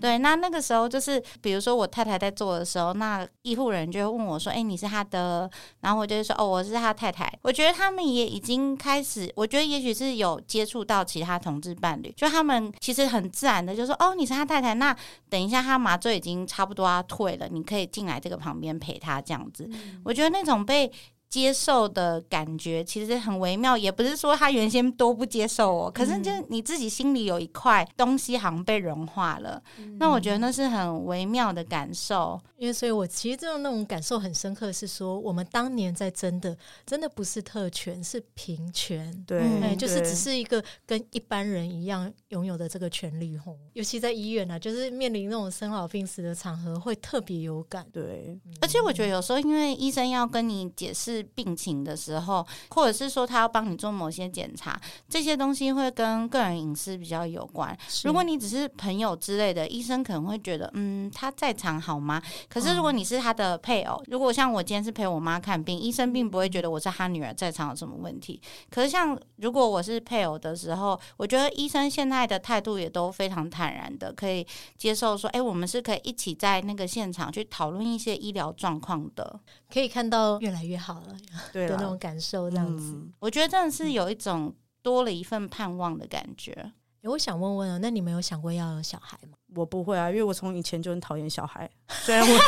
[0.00, 14.96] 对，那那个时候就是，比如说我太太在做的时候，那医护人就会问我说：“哎，你是他的？”然后我就会说：“哦，我是他太太。”我觉得他们也已经开始，我觉得也许是有接触到其他同志伴侣，就他们其实很自然的就说：“哦，你是他太太，那
[15.28, 19.68] 等一下他麻醉已经差不多要退了，你可以进来这个旁边陪他这样子。”
[20.04, 20.90] 我觉得那种被。
[21.34, 32.40] 接受的感觉其实很微妙，也不是说他原先都不接受哦，可是就是你自己心里有一块东西好像被融化了，嗯、那我觉得那是很微妙的感受。
[32.56, 39.12] 因为所以我其实这种那种感受很深刻，是说我们当年在争的，真的不是特权，是平权。
[39.26, 43.36] 对，嗯、就是只是一个跟一般人一样拥有的这个权利。
[43.36, 47.84] 吼，尤其在医院啊，就是面临那种生老病死的场合，会特别有感。
[47.92, 51.23] 对，嗯、而且我觉得有时候因为医生要跟你解释。
[51.34, 57.76] 病情的时候，或者是说他要帮你做某些检查，这些东西会跟个人隐私比较有关。
[58.04, 62.22] 如果你只是朋友之类的，医生可能会觉得，嗯，他在场好吗？
[62.48, 68.40] 可是如果你是他的配偶，如果像我今天是陪我妈看病，医生并不会觉得我是他女儿在场有什么问题。
[68.70, 79.40] 可是像如果我是配偶的时候，我觉得医生现在的态度也都非常坦然的，可以接受说，哎，我们是可以一起在那个现场去讨论一些医疗状况的，
[79.72, 81.03] 可以看到越来越好了。
[81.52, 86.52] 对的那种感受，这样子，嗯、我觉得真的是有一种多了一份盼望的感觉。
[86.52, 89.36] 欸、我想问问哦，那你们有想过要有小孩吗？
[89.54, 92.40] 我不会啊，因为我从以前就很讨厌小孩， 虽然我，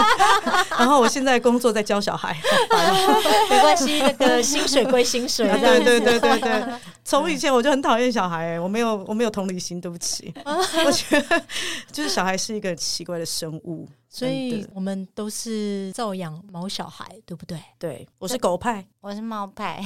[0.78, 2.36] 然后我现在工作在教小孩，
[3.50, 6.64] 没关系，那个薪水归薪水，对对对对对。
[7.02, 10.32] 从以前我就很讨厌小孩，我没有我没有同理心，对不起。
[10.44, 11.42] 我觉得
[11.90, 17.58] 就是小孩是一个奇怪的生物，所以我们都是照养毛小孩，对不对？
[17.78, 19.82] 对，我是狗派，我是猫派。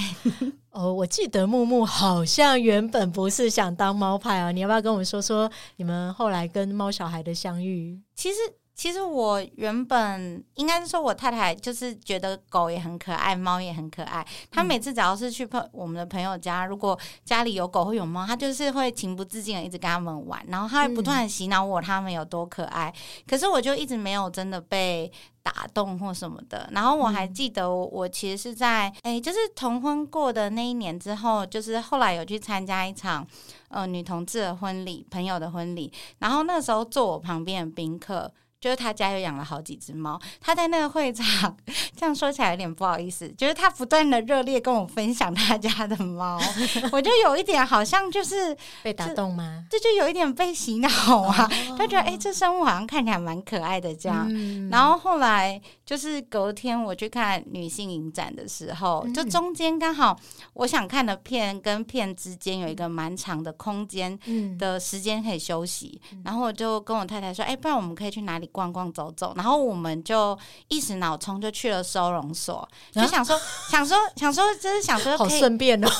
[0.70, 8.00] 哦，我记得木木好像原本不是想当猫派啊，你要不要跟我们说说你们后来跟猫小孩的相遇？
[8.14, 8.38] 其实。
[8.76, 14.26] 其实我原本应该是说，我太太就是觉得狗也很可爱，猫也很可爱。
[14.50, 22.92] 她每次只要是去朋我们的朋友家，如果家里有狗或有猫，她就是会情不自禁的一直跟他们玩，然后她会不断的洗脑我他们有多可爱。
[23.28, 25.08] 可是我就一直没有真的被
[25.44, 26.68] 打动或什么的。
[26.72, 33.24] 然后我还记得我，其实是在哎，就是同婚过的那一年之后，就是后来有去参加一场
[33.68, 35.92] 呃女同志的婚礼，朋友的婚礼。
[36.18, 38.32] 然后那时候坐我旁边的宾客。
[38.64, 40.18] 就是他家又养了好几只猫。
[40.40, 41.54] 他在那个会场，
[41.94, 46.40] 这样说起来有点不好意思，就是他不断的热烈跟我分享他家的猫，
[46.90, 49.66] 我就有一点好像就是 被打动吗？
[49.70, 50.88] 这就有一点被洗脑
[51.24, 54.26] 啊，哦、他觉得哎、欸，这生物好像看起来蛮可爱的这样。
[54.30, 60.18] 嗯、然后后来就是隔天我去看女性影展的时候，嗯、就中间刚好
[60.54, 64.18] 我想看的片跟片之间有一个蛮长的空间
[64.58, 69.32] 的时间可以休息，嗯、然后我就跟我太太说，哎、欸，不然我们可以去哪里逛逛走走？
[69.34, 70.38] 然后我们就
[70.68, 75.88] 一时脑冲就去了收容所，就想说、啊、想说想说就是想说好顺便哦。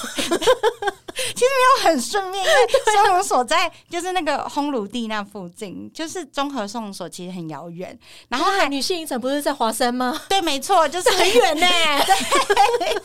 [1.14, 2.57] 其实没有很顺便，因为
[2.93, 7.97] 收容所在就是那个烘炉地那附近，就是综合收容所，其实很遥远。
[8.29, 10.21] 然后还女性影展不是在华山吗？
[10.29, 11.67] 对，没错，就是很远呢。
[12.79, 13.03] 对。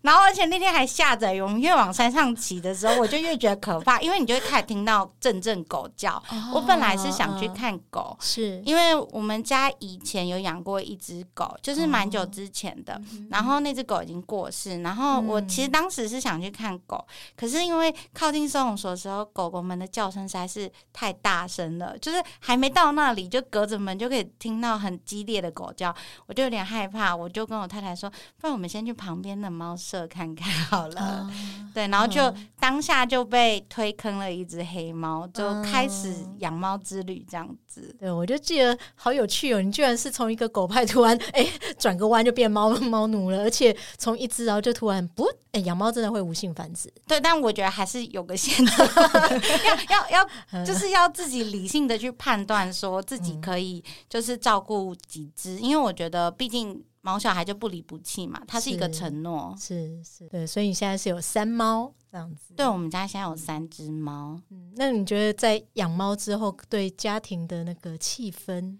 [0.00, 6.22] 然后而且那天还下着雨，我们越往山上骑的时候，我就越觉得可怕，因为你就会开始听到阵阵狗叫。
[6.54, 13.00] 我本来是想去看狗，是因为我们家以前有养过一只狗，就是蛮久之前的。
[13.30, 17.04] 然后那只狗已经过世，然后我其实当时是想去看狗。
[17.36, 25.94] 可是因为靠近收容所的时候，狗狗们的叫声实在是太大声了，就是还没到那里，就隔着门就可以听到很激烈的狗叫，
[26.26, 31.28] 我就有点害怕，我就跟我太太说，不然我们先去旁边的猫舍看看好了。
[31.30, 37.94] 嗯、 对，然后就、嗯、当下就被推坑了一只黑猫，就开始养猫之旅这样子。
[37.98, 38.61] 对，我就记得
[38.94, 41.46] 好有趣哦，你居然是从一个狗派突然哎
[41.82, 46.88] 转个弯就变猫猫奴了，而且从一只然后就突然不哎养猫真的会无性繁殖。
[47.08, 48.82] 对，但但我觉得还是有个限度，
[49.90, 68.78] 要要要，就是要自己理性的去判断，说自己可以就是照顾几只，因为我觉得毕竟毛小孩就不离不弃嘛，它是一个承诺，是是，对，所以你现在是有三猫这样子，对，我们家现在有三只猫，嗯，那你觉得在养猫之后，对家庭的那个气氛？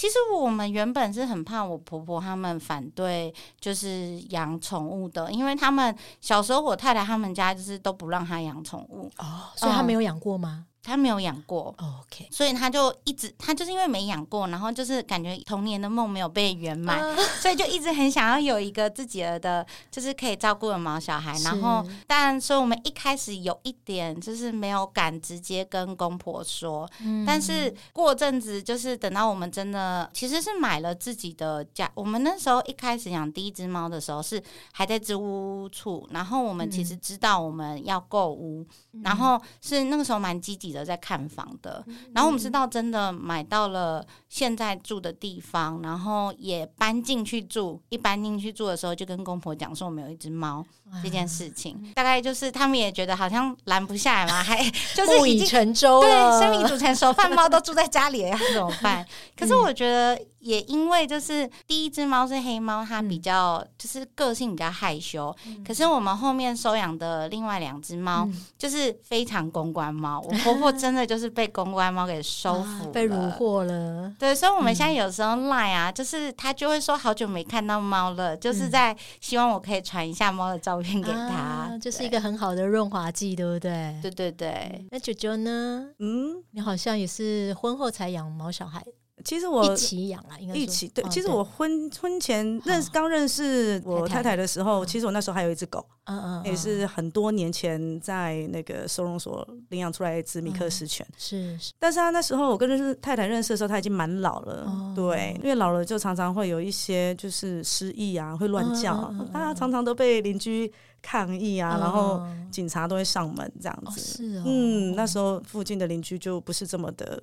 [0.00, 10.64] 其实我们原本是很怕我婆婆他们反对，就是养宠物的，因为他们小时候我太太他们家就是都不让他养宠物哦，所以他没有养过吗？
[10.82, 21.38] 他没有养过，OK，所以他就一直，他就是因为没养过，然后就是感觉童年的梦没有被圆满，啊、所以就一直很想要有一个自己的，就是可以照顾的毛小孩。
[21.40, 47.80] 然后，但所以我们一开始有一点就是没有敢直接跟公婆说，嗯、但是过阵子就是等到我们真的其实是买了自己的家，我们那时候一开始养第一只猫的时候是还在租屋处，然后我们其实知道我们要购屋，嗯、然后是那个时候蛮积极的在看房的，然后我们知道真的买到了现在住的地方，然后也搬进去住。
[47.88, 50.64] 一搬进去住的时候，就跟公婆讲说我们有一只猫
[51.02, 54.58] 这件事情，大概就是他们也觉得好像拦不下来嘛，还
[54.94, 59.06] 就是木已成舟了，对，生米煮成熟 饭，猫都住在家里了，要怎么办？
[59.36, 60.18] 可是我觉得。
[60.40, 65.36] 也因为就是第一只猫是黑猫，它比较就是个性比较害羞。
[65.44, 68.26] 嗯、可是我们后面收养的另外两只猫
[68.56, 70.18] 就是非常公关猫。
[70.22, 74.10] 嗯、我婆婆真的就是被公关猫给 收服被虏获了。
[74.18, 83.98] 对，所以我们现在有时候赖啊，就是他就会说好久没看到猫了，嗯、就是在希望我可以传一下猫的照片给他，啊，这是一个很好的润滑剂，对不对？
[84.02, 84.86] 对对对。
[84.90, 85.88] 那九九呢？
[85.98, 88.84] 嗯，你好像也是婚后才养毛小孩。
[89.24, 91.04] 其实我一起养啊，应该一起对。
[91.10, 94.30] 其实我婚婚前认识刚认识我太太。
[94.40, 101.72] 的时候，其实我那时候还有一只狗，嗯嗯，也是很多年前在那个收容所领养出来一只米克斯犬，是是。
[101.78, 114.00] 但是他那时候我跟认识太太认识的时候，他已经蛮老了，对，因为老了就常常会有一些就是失忆啊，会乱叫，他常常都被邻居抗议啊，然后警察都会上门这样子。
[114.00, 117.22] 是，嗯，那时候附近的邻居就不是这么的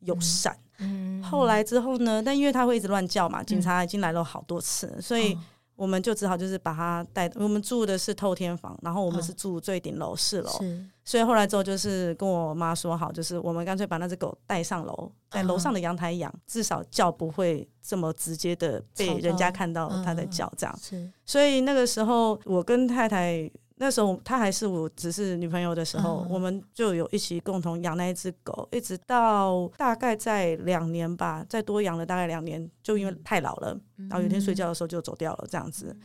[0.00, 0.56] 友善。
[0.78, 2.22] 嗯，后来之后呢？
[2.22, 5.36] 但因为他会一直乱叫嘛，警察已经来了好多次，嗯、所以
[5.74, 7.28] 我们就只好就是把他带。
[7.34, 10.86] 我们住的是透天房，然后我们是住最顶楼四楼，是。
[11.04, 20.78] 所以后来之后就是跟我妈说好，就是我们干脆把那只狗带上楼，在楼上的阳台养，至少叫不会这么直接的被人家看到它在叫这样。
[20.80, 21.10] 是。
[21.26, 23.50] 所以那个时候我跟太太。
[23.78, 35.96] 那时候他还是我只是女朋友的时候，嗯、我们就有一起共同养那一只狗，一直到大概在两年吧，再多养了大概两年，就因为太老了，然后有一天睡觉的时候就走掉了这样子。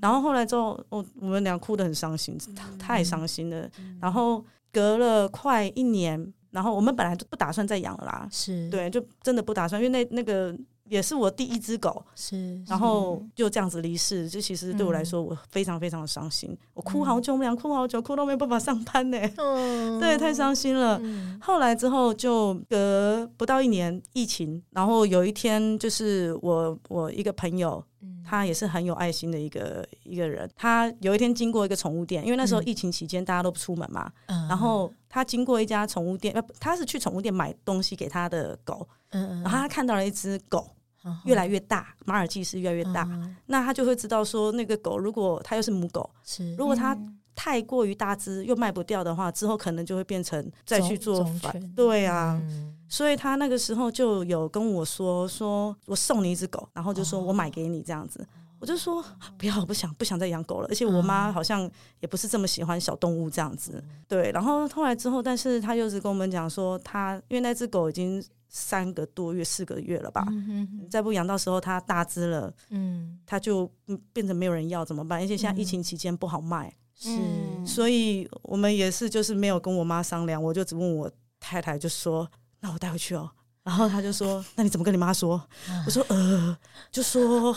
[0.00, 2.38] 然后后来之后，我我们俩哭得很伤心，
[2.78, 3.68] 太伤心了。
[4.00, 8.68] 然后隔了快一年，然后我们本来就不打算再养了啦，是。
[8.68, 10.54] 对，就真的不打算，因为那那个
[10.88, 19.18] 也是我第一只狗，是，然后就这样子离世，就其实对我来说，我非常非常的伤心，嗯、我哭好久，我们俩哭好久，哭到没办法上班呢。
[19.36, 20.98] 嗯，对，太伤心了。
[21.02, 27.82] 嗯、后来之后就隔不到一年，疫情，然后有一天就是我我一个朋友，
[28.24, 40.68] 他也是很有爱心的一个一个人，他有一天经过一个宠物店，因为那时候疫情期间大家都不出门嘛，嗯、然后他经过一家宠物店，呃，他是去宠物店买东西给他的狗，嗯，然后他看到了一只狗。
[41.24, 46.54] 越来越大，马尔济斯越来越大，嗯、那他就会知道说，那个狗如果它又是母狗，是。
[46.54, 46.96] 如果它
[47.34, 58.26] 太过于大只又卖不掉的话，之后可能就会变成再去做反，对啊，嗯、所以他那个时候就有跟我说，说我送你一只狗，然后就说我买给你这样子，哦、
[58.62, 59.04] 我就说
[59.36, 61.68] 不要，我不想不想再养狗了，而且我妈好像
[61.98, 68.24] 也不是这么喜欢小动物这样子，对，然后后来之后，但是她又是跟我们讲说，她因为那只狗已经。
[68.54, 70.26] 三个多月、四个月了吧？
[70.28, 73.66] 嗯、哼哼再不养，到时候它大只了，嗯，它就
[74.12, 75.22] 变成没有人要怎么办？
[75.22, 76.70] 而且现在疫情期间不好卖，
[77.06, 81.10] 嗯、是，所以我们也是就是没有跟我妈商量，我就只问我
[81.40, 82.30] 太太，就说
[82.60, 83.30] ：“那我带回去哦。”
[83.64, 85.40] 然后他就说：“那你怎么跟你妈说？”
[85.86, 86.56] 我说：“呃，
[86.90, 87.54] 就说，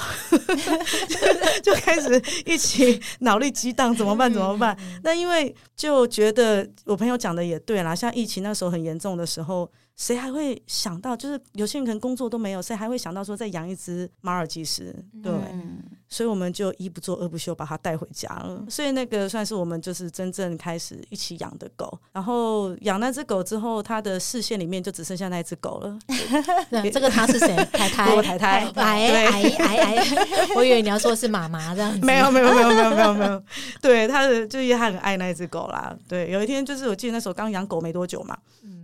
[1.64, 4.32] 就开始一起脑力激荡，怎么办？
[4.32, 9.70] 怎么办？”那因为就觉得我朋友讲的也对啦，像疫情那时候很严重的时候。
[9.96, 14.94] 谁还会想到，就是有些人可能工作都没有，谁还会想到说再养一只马尔济斯？
[15.24, 18.64] 对，嗯、所以我们就一不做二不休，把它带回家了。
[18.70, 21.98] 所以那个算是我们就是真正开始一起养的狗。
[22.12, 25.98] 然后养那只狗之后，它的视线里面就只剩下那只狗了。
[26.92, 27.56] 这个它是谁？
[27.72, 28.66] 太太，我太太。
[28.76, 30.08] 哎哎哎哎！
[30.56, 32.06] 我以为你要说是妈妈这样子。
[32.06, 33.42] 没有没有没有没有没有没有。
[33.82, 35.96] 对，他的就是他很爱那只狗啦。
[36.08, 38.38] 对，有一天就是我记得那时候刚养狗没多久嘛。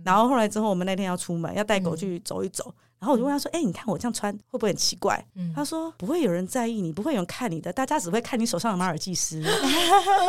[0.04, 2.74] 然后后来之后，我们那天要出门，要带狗去走一走。
[3.02, 5.20] 然后我就问他说：“哎，你看我这样穿会不会很奇怪？”
[5.56, 9.42] 他说：“不会有人在意你，不会有人看你的，大家只会看你手上的马尔济斯。”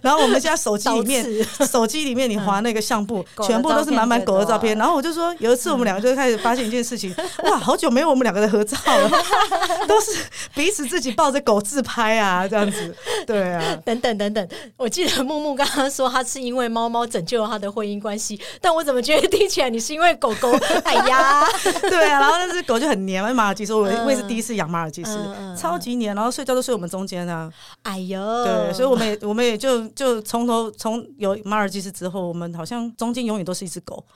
[0.00, 4.74] 然后我们现在手机里面，手机里面你滑那个相簿，全部都是满满狗的照片。
[4.78, 9.10] 然后我就说，有一次我们两个就开始发现一件事情：哇，好久没有我们两个的合照了，
[9.86, 10.12] 都是
[10.54, 12.96] 彼此自己抱着狗自拍啊，这样子。
[13.26, 14.48] 对啊， 等等等等，
[14.78, 20.50] 我记得木木刚刚说他是因为猫猫拯救了他的婚姻关系，但我怎么觉得听起来你是因为狗狗？
[20.84, 21.49] 哎呀！
[21.88, 25.18] 对啊，然后那只狗就很黏，马尔济斯，我我也是第一次养马尔济斯，
[25.56, 27.52] 超级黏，然后睡觉都睡我们中间啊。
[27.82, 34.04] 哎呦，对，所以我们也我们也就就从头从有马尔济斯之后，我们好像中间永远都是一只狗。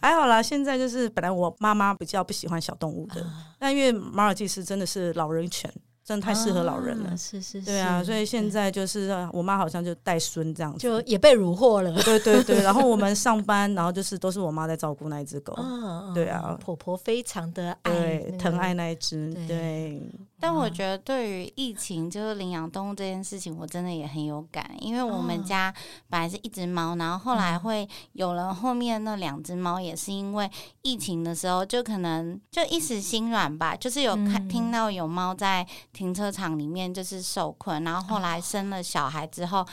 [0.00, 5.72] 还好啦，现在就是本来我妈妈比较不喜欢小动物的，嗯、但因为马尔济斯真的是老人犬。
[6.04, 12.60] 真的太适合老人了，啊、是是是，对啊，所以现在就是我妈好像就带孙这样子，就也被虏获了，对对对。
[12.62, 20.02] 然后我们上班，然后就是都是我妈在照顾那一只狗，哦、对啊，婆婆非常的爱，对，疼爱那一只，对。
[20.42, 25.72] 对但我觉得，对于疫情就是领养动物这件事情，我真的也很有感，因为我们家
[26.10, 30.50] 本来是一只猫，然后后来会有了后面那两只猫，也是因为
[30.82, 39.64] 疫情的时候，就可能就一时心软吧，就是有看听到有猫在停车场里面就是受困，然后后来生了小孩之后，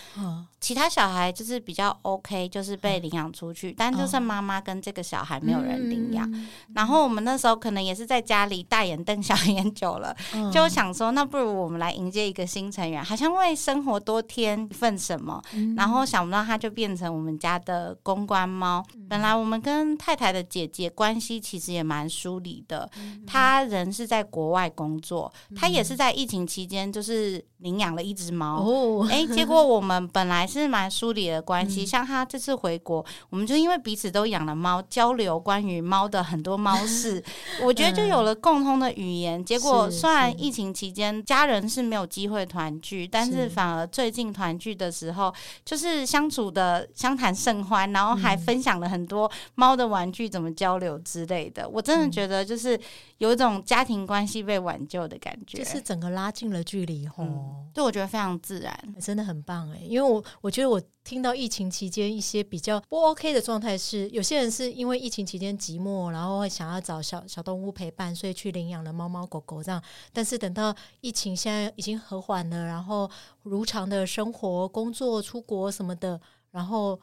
[0.62, 6.32] 其他小孩就是比较 OK，就是被领养出去，但就剩妈妈跟这个小孩没有人领养，
[6.76, 10.16] 然后我们那时候可能也是在家里大眼瞪小眼久了，
[10.52, 15.42] 就想说，那不如我们来迎接一个新成员，好像为生活多添一份什么。
[15.54, 18.84] 嗯、然后想不到它就变成我们家的公关猫。
[18.96, 22.90] 嗯、本来我们跟太太的姐姐关系其实也蛮疏离的，
[23.26, 28.62] 她、嗯、人是在国外工作，她、嗯、也是在疫情期间就是领养了一只猫。
[28.62, 37.24] 哦，哎， 结果我们本来是蛮疏离的关系，嗯、像他这次回国，我们就因为彼此都养了猫，交流关于猫的很多猫事，
[37.64, 39.44] 我觉得就有了共通的语言。
[39.44, 45.34] 结果虽然疫情期间家人是没有机会团聚，但是反而最近团聚的时候，
[45.66, 51.68] 就是相处的相谈甚欢，然后还分享了很多猫的玩具怎么交流之类的。
[51.68, 52.80] 我真的觉得就是
[53.18, 57.26] 有一种家庭关系被挽救的感觉，就是整个拉近了距离吼。
[57.74, 59.80] 对，我觉得非常自然，真的很棒哎。
[59.80, 69.82] 因为我我觉得我听到疫情期间一些比较不 OK 的状态是，有些人是因为疫情期间寂寞，然后会想要找小小动物陪伴，所以去领养了猫猫狗狗这样，
[70.12, 73.10] 但是等到疫情现在已经和缓了，然后
[73.44, 76.20] 如常的生活、工作、出国什么的，
[76.52, 77.00] 然后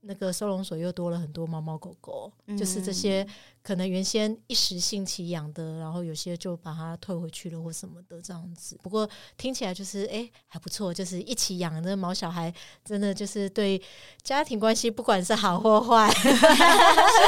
[0.00, 3.26] 那个收容所又多了很多猫猫狗狗，嗯、就是这些
[3.62, 8.78] 可能原先一时兴起养的，然后有些就把它退回去了或什么的这样子。
[8.82, 12.52] 不过听起来就是哎还不错，就是一起养的毛小孩，
[12.84, 13.80] 真的就是对
[14.22, 16.28] 家庭关系不管是好或坏，是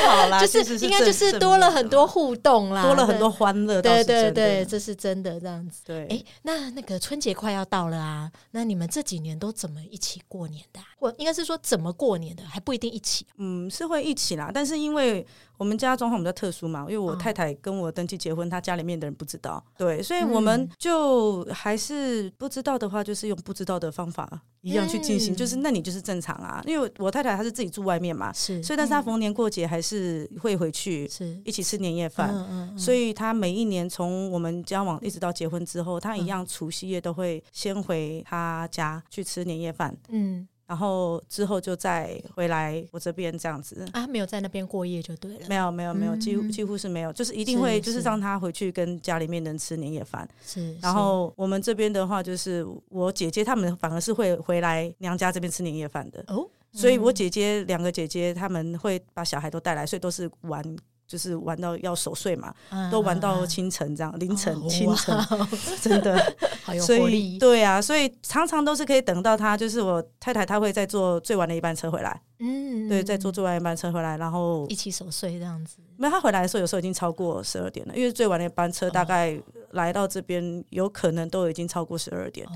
[0.07, 3.83] 好啦， 就是应该就是多了很多互动啦，多了很多欢乐。
[3.83, 5.83] 对对对，这是真的这样子。
[5.85, 10.81] 对，哎，那那个春节快要到了啊，那你们这几年都怎么一起过年的？
[10.99, 13.27] 或应该是说怎么过年的，还不一定一起。
[13.37, 15.27] 嗯，是会一起啦，但是因为。
[15.61, 31.39] 我们家状况比较特殊嘛，因为我太太跟我登记结婚，她家里面的人不知道，对，所以我们就还是不知道的话，就是用不知道的方法一样去进行，就是那你就是正常啊，因为我太太她是自己住外面嘛，是，所以但是她逢年过节还是会回去，是。
[31.45, 40.49] 一起吃年夜饭，嗯所以她每一年从我们交往一直到结婚之后，她一样除夕夜都会先回她家去吃年夜饭，嗯。
[40.71, 45.41] 然后之后就再回来我这边这样子啊，没有在那边过夜就对了。
[45.49, 50.29] 没有没有没有，几乎几乎是没有，就是一定会就是让他回去跟家里面人吃年夜饭。
[50.47, 56.23] 是，然后我们这边的话，就是我姐姐他们反而是会回来娘家这边吃年夜饭的。
[56.29, 60.65] 哦，所以我姐姐两个姐姐他们会把小孩都带来，所以都是玩。
[61.11, 62.55] 就是玩到要守岁嘛，
[62.89, 65.19] 都玩到清晨这样，凌晨清晨，
[65.83, 66.17] 真的，
[66.87, 75.77] 所以对啊，所以常常都是可以等到他，就是我太太，她会再坐最晚的一班车回来，嗯，对，再坐最晚一班车回来，然后一起守岁这样子。
[75.97, 79.39] 没有，他回来的时候有时候已经超过十二点了，因为最晚的一班车大概
[79.73, 82.47] 来到这边有可能都已经超过十二点。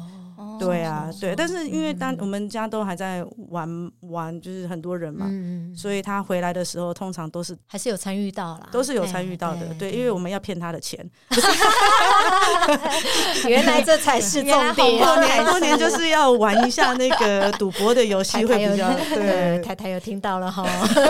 [0.58, 5.28] 对啊，对，但是因为当我们家都还在玩玩，就是很多人嘛，
[5.76, 9.74] 所以他回来的时候通常都是还是有参与到啦，都是有参与到的。
[9.78, 11.08] 对，因为我们要骗他的钱。
[13.46, 14.98] 原来这才是重点。
[14.98, 18.90] 过年过年就是要玩一下那个赌博的游戏会比较。
[19.14, 20.64] 对，太太有听到了哈。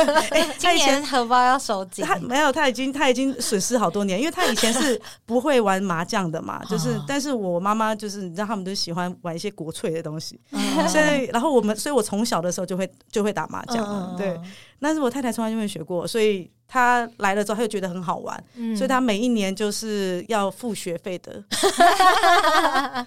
[0.57, 2.03] 今年荷包要收紧。
[2.03, 9.35] 他没有，他已经他已经损失好多年，因为他以前是不会玩麻将的嘛， 就是，但是我妈妈就是你知道他们都喜欢玩。
[9.35, 10.39] 一些国粹的东西，
[10.89, 14.41] 所以然后我们，所以我从小的时候就会就会打麻将，对。
[14.81, 18.45] 但是我太太从来就没学过，所以她来了之后，她就觉得很好玩，
[18.77, 21.43] 所以她每一年就是要付学费的，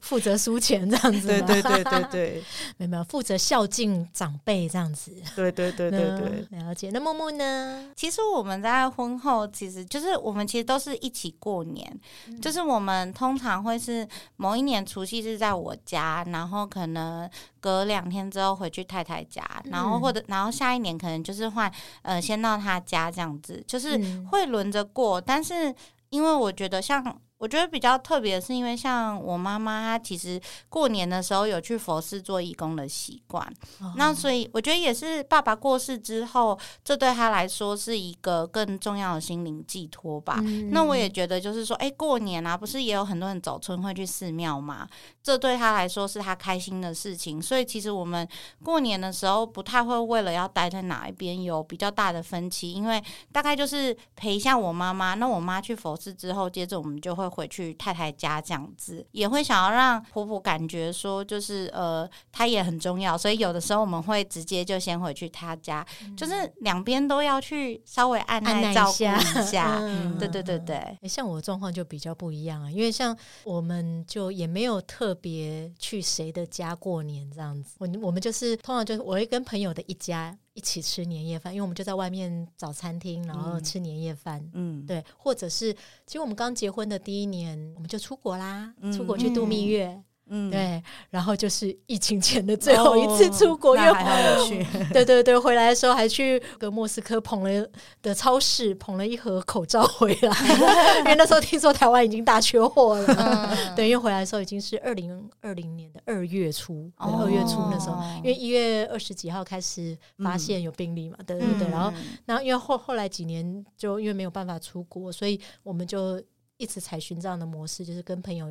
[0.00, 1.26] 负责输钱这样子。
[1.28, 2.42] 对对对对对，
[2.76, 5.12] 没有没有，负责孝敬长辈这样子。
[5.34, 6.90] 对对对对对，了解。
[6.92, 7.90] 那木木呢？
[7.96, 11.98] 其实我们在婚后，其实就是我们其实都是一起过年，
[12.42, 14.06] 就是我们通常会是
[14.36, 17.30] 某一年除夕是在我家，然后可能。
[17.64, 24.00] 隔两天之后回去太太家，然后或者然后下一年可能就是换呃先到他家这样子，就是
[24.30, 25.20] 会轮着过。
[25.20, 25.74] 但是
[26.08, 27.20] 因为我觉得像。
[27.44, 30.40] 我觉得比较特别的是，因为像我妈妈，她其实
[30.70, 33.46] 过年的时候有去佛寺做义工的习惯，
[33.82, 40.40] 哦、那所以我觉得也是爸爸过世之后，这对他来说是一个更重要的心灵寄托吧。
[40.42, 44.88] 嗯、那我也觉得就是说，哎，过年啊，不是也有很多人走春会去寺庙吗？
[45.22, 47.42] 这对他来说是他开心的事情。
[47.42, 48.26] 所以其实我们
[48.62, 55.12] 过年的时候不太会为了要待在哪一边有比较大的分歧，因为大概就是陪一下我妈妈。
[55.12, 57.33] 那我妈去佛寺之后，接着我们就会。
[57.34, 66.32] 回去太太家这样子，也会想要让婆婆感觉说，就是呃，她也很重要，所以有的时候我们会直接就先回去她家，嗯、就是
[66.62, 69.78] 两边都要去稍微按耐照顾一下。
[69.82, 80.36] 嗯、对对对对，像我状况就比较不一样啊，因为像我们就也没有特别去谁的家过年这样子，我我们就是通常就是我会跟朋友的一家。
[80.54, 84.42] 一起吃年夜饭，因为我们就在外面找餐厅，然后吃年夜饭。
[84.54, 85.72] 嗯，对，或者是
[86.06, 89.88] 其实我们刚结婚的第一年，我们就出国啦，嗯、出国去度蜜月。
[89.88, 94.64] 嗯嗯，对，然后就是疫情前的最后一次出国，因为还要去。
[94.90, 97.68] 对对对，回来的时候还去个莫斯科捧了
[98.00, 100.32] 的超市捧了一盒口罩回来，
[101.00, 103.06] 因为那时候听说台湾已经大缺货了。
[103.18, 111.68] 嗯、对，因为回来的时候已经是二零二零年的二月初，二月初那时候，因为一月二十几号开始发现有病例嘛，嗯、对对对。
[111.68, 111.92] 然后，
[112.24, 116.18] 然后因为后后来几年就因为没有办法出国，所以我们就
[116.56, 118.50] 一直采取这样的模式，就是跟朋友。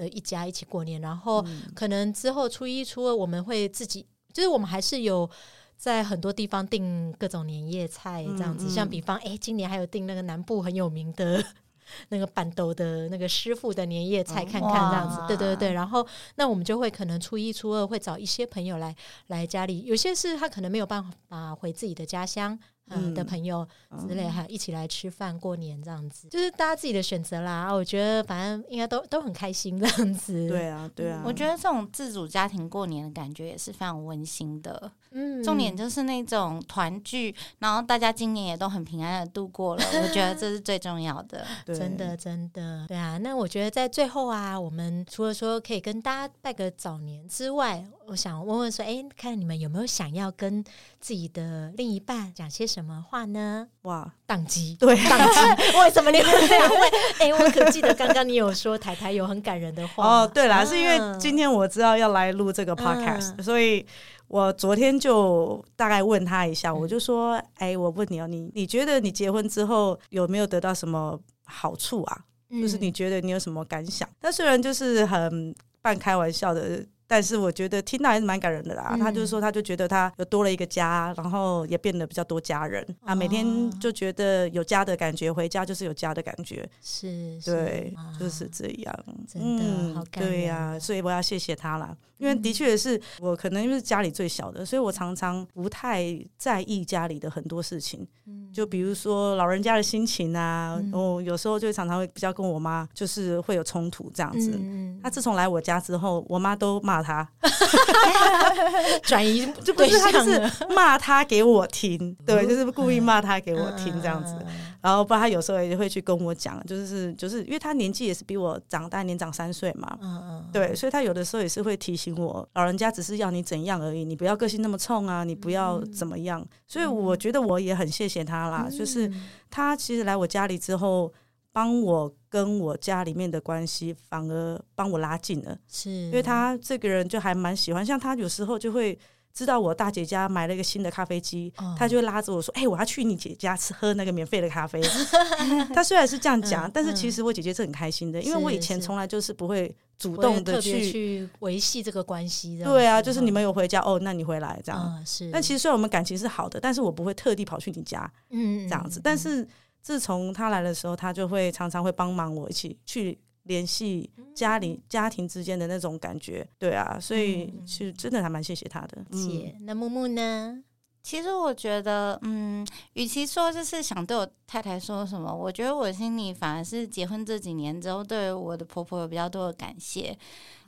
[0.00, 1.44] 呃，一家一起过年，然后
[1.74, 5.28] 可能之后初一、初二我们会自己，就是我们还是有
[5.76, 11.44] 在很多地方订各种年夜菜这样子，嗯嗯、像比方，哎，今年还有订那个南部很有名的
[12.08, 15.72] 那个板豆的那个师傅的年夜菜，看看这样子，哇对对对。
[15.72, 18.96] 然后那我们就会可能初一、初二会找一些朋友来
[19.26, 22.58] 来家里，有些是他可能没有办法回自己的家乡。
[22.90, 23.66] 嗯的朋友
[24.00, 27.72] 之类，还一起来吃饭过年这样子，就是大家自己的选择啦。
[27.72, 30.48] 我觉得反正应该都都很开心这样子。
[30.48, 31.22] 对啊，对啊。
[31.24, 34.90] 我觉得这种自主家庭过年的感觉也是非常温馨的。
[35.12, 39.82] 嗯，重点就是那种团聚，然后大家今年也都很平安的度过了。
[40.02, 41.44] 我觉得这是最重要的。
[41.66, 42.84] 真的，真的。
[42.86, 50.62] 对啊，那我觉得在最后啊，我们除了说可以跟大家拜个早年之外，我想问问说，哎，看你们有没有想要跟
[51.00, 53.66] 自己的另一半讲些什么话呢？
[53.82, 55.60] 哇，宕机，对， 宕机。
[55.78, 56.76] 为什么你们两位？
[57.18, 60.30] 哎，我可记得刚刚你有说台台有很感人的话哦。
[60.32, 63.84] 对啦，是因为今天我知道要来录这个 podcast，嗯，所以
[64.30, 72.24] 我昨天就大概问他一下，我就说，哎，我问你哦，你你觉得你结婚之后有没有得到什么好处啊？
[72.48, 74.08] 就是你觉得你有什么感想？
[74.20, 76.86] 那虽然就是很半开玩笑的。
[77.10, 78.90] 但是我觉得听到还是蛮感人的啦。
[78.92, 83.16] 嗯、他就是说，他就觉得他有多了一个家，然后也变得比较多家人啊。
[83.16, 86.64] 每天就觉得有家的感觉，回家就是有家的感觉。
[86.80, 89.04] 是，对，就是这样。
[89.26, 90.32] 真的，嗯、好感人。
[90.32, 91.96] 对呀、啊，所以我要谢谢他啦。
[92.18, 96.04] 因为的确是我可能因为是家里最小的，所以我常常不太
[96.36, 98.06] 在意家里的很多事情。
[98.26, 104.52] 嗯就比如说老人家的心情啊，然后有时候就常常会比较跟我妈就是会有冲突这样子。
[104.60, 106.99] 嗯他自从来我家之后，我妈都骂。
[107.02, 107.26] 他。
[109.02, 110.40] 转移就不是他，就是
[110.74, 114.34] 骂他给我听，对，就是故意骂他给我听这样子。
[114.80, 126.44] 然后，不然他有时候也会去跟我讲，就是就是，因为他年纪也是比我长，大年长三岁嘛，嗯嗯对，所以他有的时候也是会提醒我，老人家只是要你怎样而已，你不要个性那么冲啊，你不要怎么样。
[126.66, 129.10] 所以我觉得我也很谢谢他啦，就是
[129.50, 131.12] 他其实来我家里之后。
[131.52, 138.96] 帮我跟我家里面的关系反而帮我拉近了，是因为他这个人就还蛮喜欢，像他有时候就会
[139.32, 144.80] 知道我大姐家买了一个新的咖啡机，哦、他就会拉着我说：“哎、欸，我要去你姐家吃喝那个免费的咖啡。
[145.74, 152.60] ”他虽然是这样讲，嗯、但是其实我姐姐是很开心的，嗯、因为我以前从来就是不会主动的去去维系这个关系。
[152.62, 154.96] 对啊，就是你们有回家哦，那你回来这样。
[154.98, 159.46] 嗯、是，但其实虽然我们感情是好的，但是我不会特地跑去你家，嗯，这样子，但是。
[159.82, 169.02] 自从他来的时候，他就会常常会帮忙我一起去联系家里家庭之间的那种感觉，对啊，所以其实真的还蛮谢谢他的。
[169.10, 170.62] 姐，那木木呢？
[171.02, 180.16] 其实我觉得，嗯，与其说就是想对我太太说什么，我觉得我心里反而是结婚这几年之后，对我的婆婆有比较多的感谢，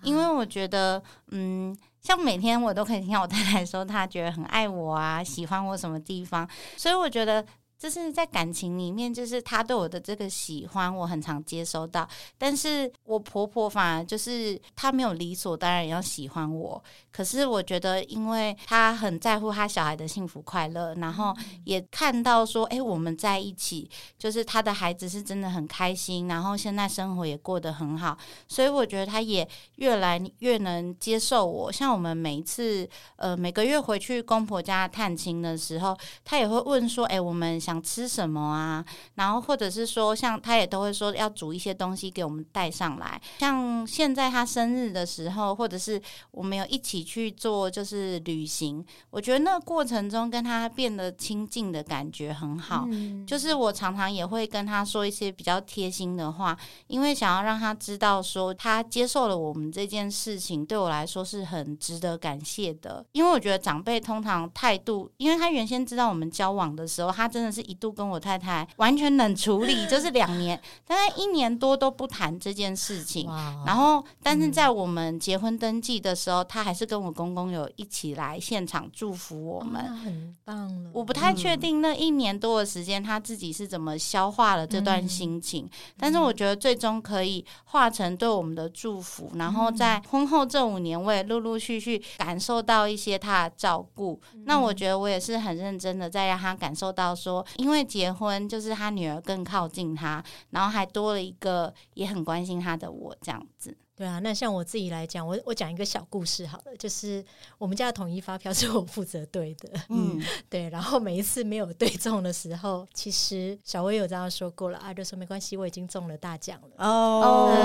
[0.02, 1.00] 因为我觉得，
[1.32, 6.48] 嗯，像每天我都可以听到我太太说，她觉得很爱我啊，喜欢我什么地方，
[6.78, 7.44] 所以我觉得。
[7.82, 12.08] 就是在感情里面，就是他对我的这个喜欢，我很常接收到。
[12.38, 16.80] 但是我婆婆反而就是她没有理所当然要喜欢我。
[17.10, 28.16] 可是我觉得，因为她很在乎她小孩的幸福快乐，然后也看到说，哎，我们在一起，就是她的孩子是真的很开心，然后现在生活也过得很好。
[28.46, 29.46] 所以我觉得她也
[29.78, 31.72] 越来越能接受我。
[31.72, 37.71] 像我们每一次呃每个月回去公婆家探亲的时候，她也会问说，哎，我们想。
[37.72, 38.84] 想吃什么啊？
[39.14, 43.20] 然后或者是说，像他也都会说要煮一些东西给我们带上来。
[43.38, 46.00] 像现在他生日的时候，或者是
[46.32, 52.86] 我们有一起去做就是旅行，我觉得那个过程中跟他变得亲近的感觉很好。
[52.90, 56.54] 嗯、就是我常常也会跟他说一些比较贴心的话，
[56.88, 63.02] 因为想要让他知道说他接受了我们这件事情，对我来说是很值得感谢的。
[63.12, 67.61] 因为我觉得长辈通常态度，因为他原先知道我们交往的时候，他真的是。
[67.62, 73.26] 一度跟我太太完全冷处理， 就是两年，大概一年多都不谈这件事情。
[73.66, 80.90] 然后，但是在我们结婚登记的时候，他还是跟我公公有一起来现场祝福我们，很棒了。
[80.92, 89.30] 我不太确定那一年多的时间他自己是怎么消化了这段心情，但是我觉得最终可以化成对我们的祝福。
[89.34, 94.20] 然后在婚后这五年，我也陆陆续续感受到一些他的照顾。
[94.44, 97.41] 那我觉得我也是很认真的在让他感受到说。
[97.56, 103.76] 因为结婚，就是他女儿更靠近他，然后还多了一个也很关心他的我，这样子。
[104.02, 107.24] 对啊，那像我自己来讲，我我讲一个小故事好了，就是
[107.56, 116.84] 我们家的统一发票是我负责对的，嗯，对，然后每一次没有对中的时候，其实小薇有这样说过了啊，就说没关系，我已经中了大奖了。
[116.84, 117.52] 哦，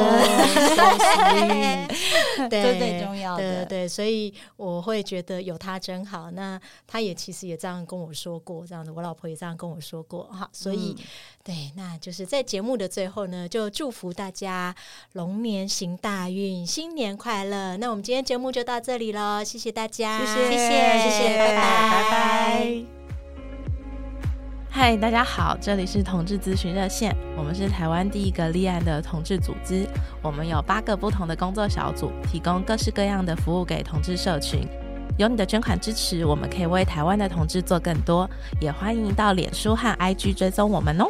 [2.48, 6.30] 对，这最重要的，对对对，所以我会觉得有他真好。
[6.30, 11.04] 那他也其实也这样跟我说过，这样子，我老婆也这样跟我说过哈，所以、嗯、
[11.44, 14.76] 对，那就是在节目的最后呢，就祝福大家
[15.14, 17.78] 龙年行大运，新年快乐！
[17.78, 22.84] 那我们今天节目就到这里喽，谢谢大家，谢谢，谢谢，谢谢，拜拜，拜拜。
[24.70, 29.88] 嗨，大家好，这里是同志咨询热线，我们是台湾第一个立案的同志组织，
[30.22, 34.68] 我们有八个不同的工作小组，提供各式各样的服务给同志社群。
[35.18, 38.30] 有你的捐款支持，我们可以为台湾的同志做更多，
[38.62, 41.10] 也欢迎到脸书和 IG 追踪我们哦。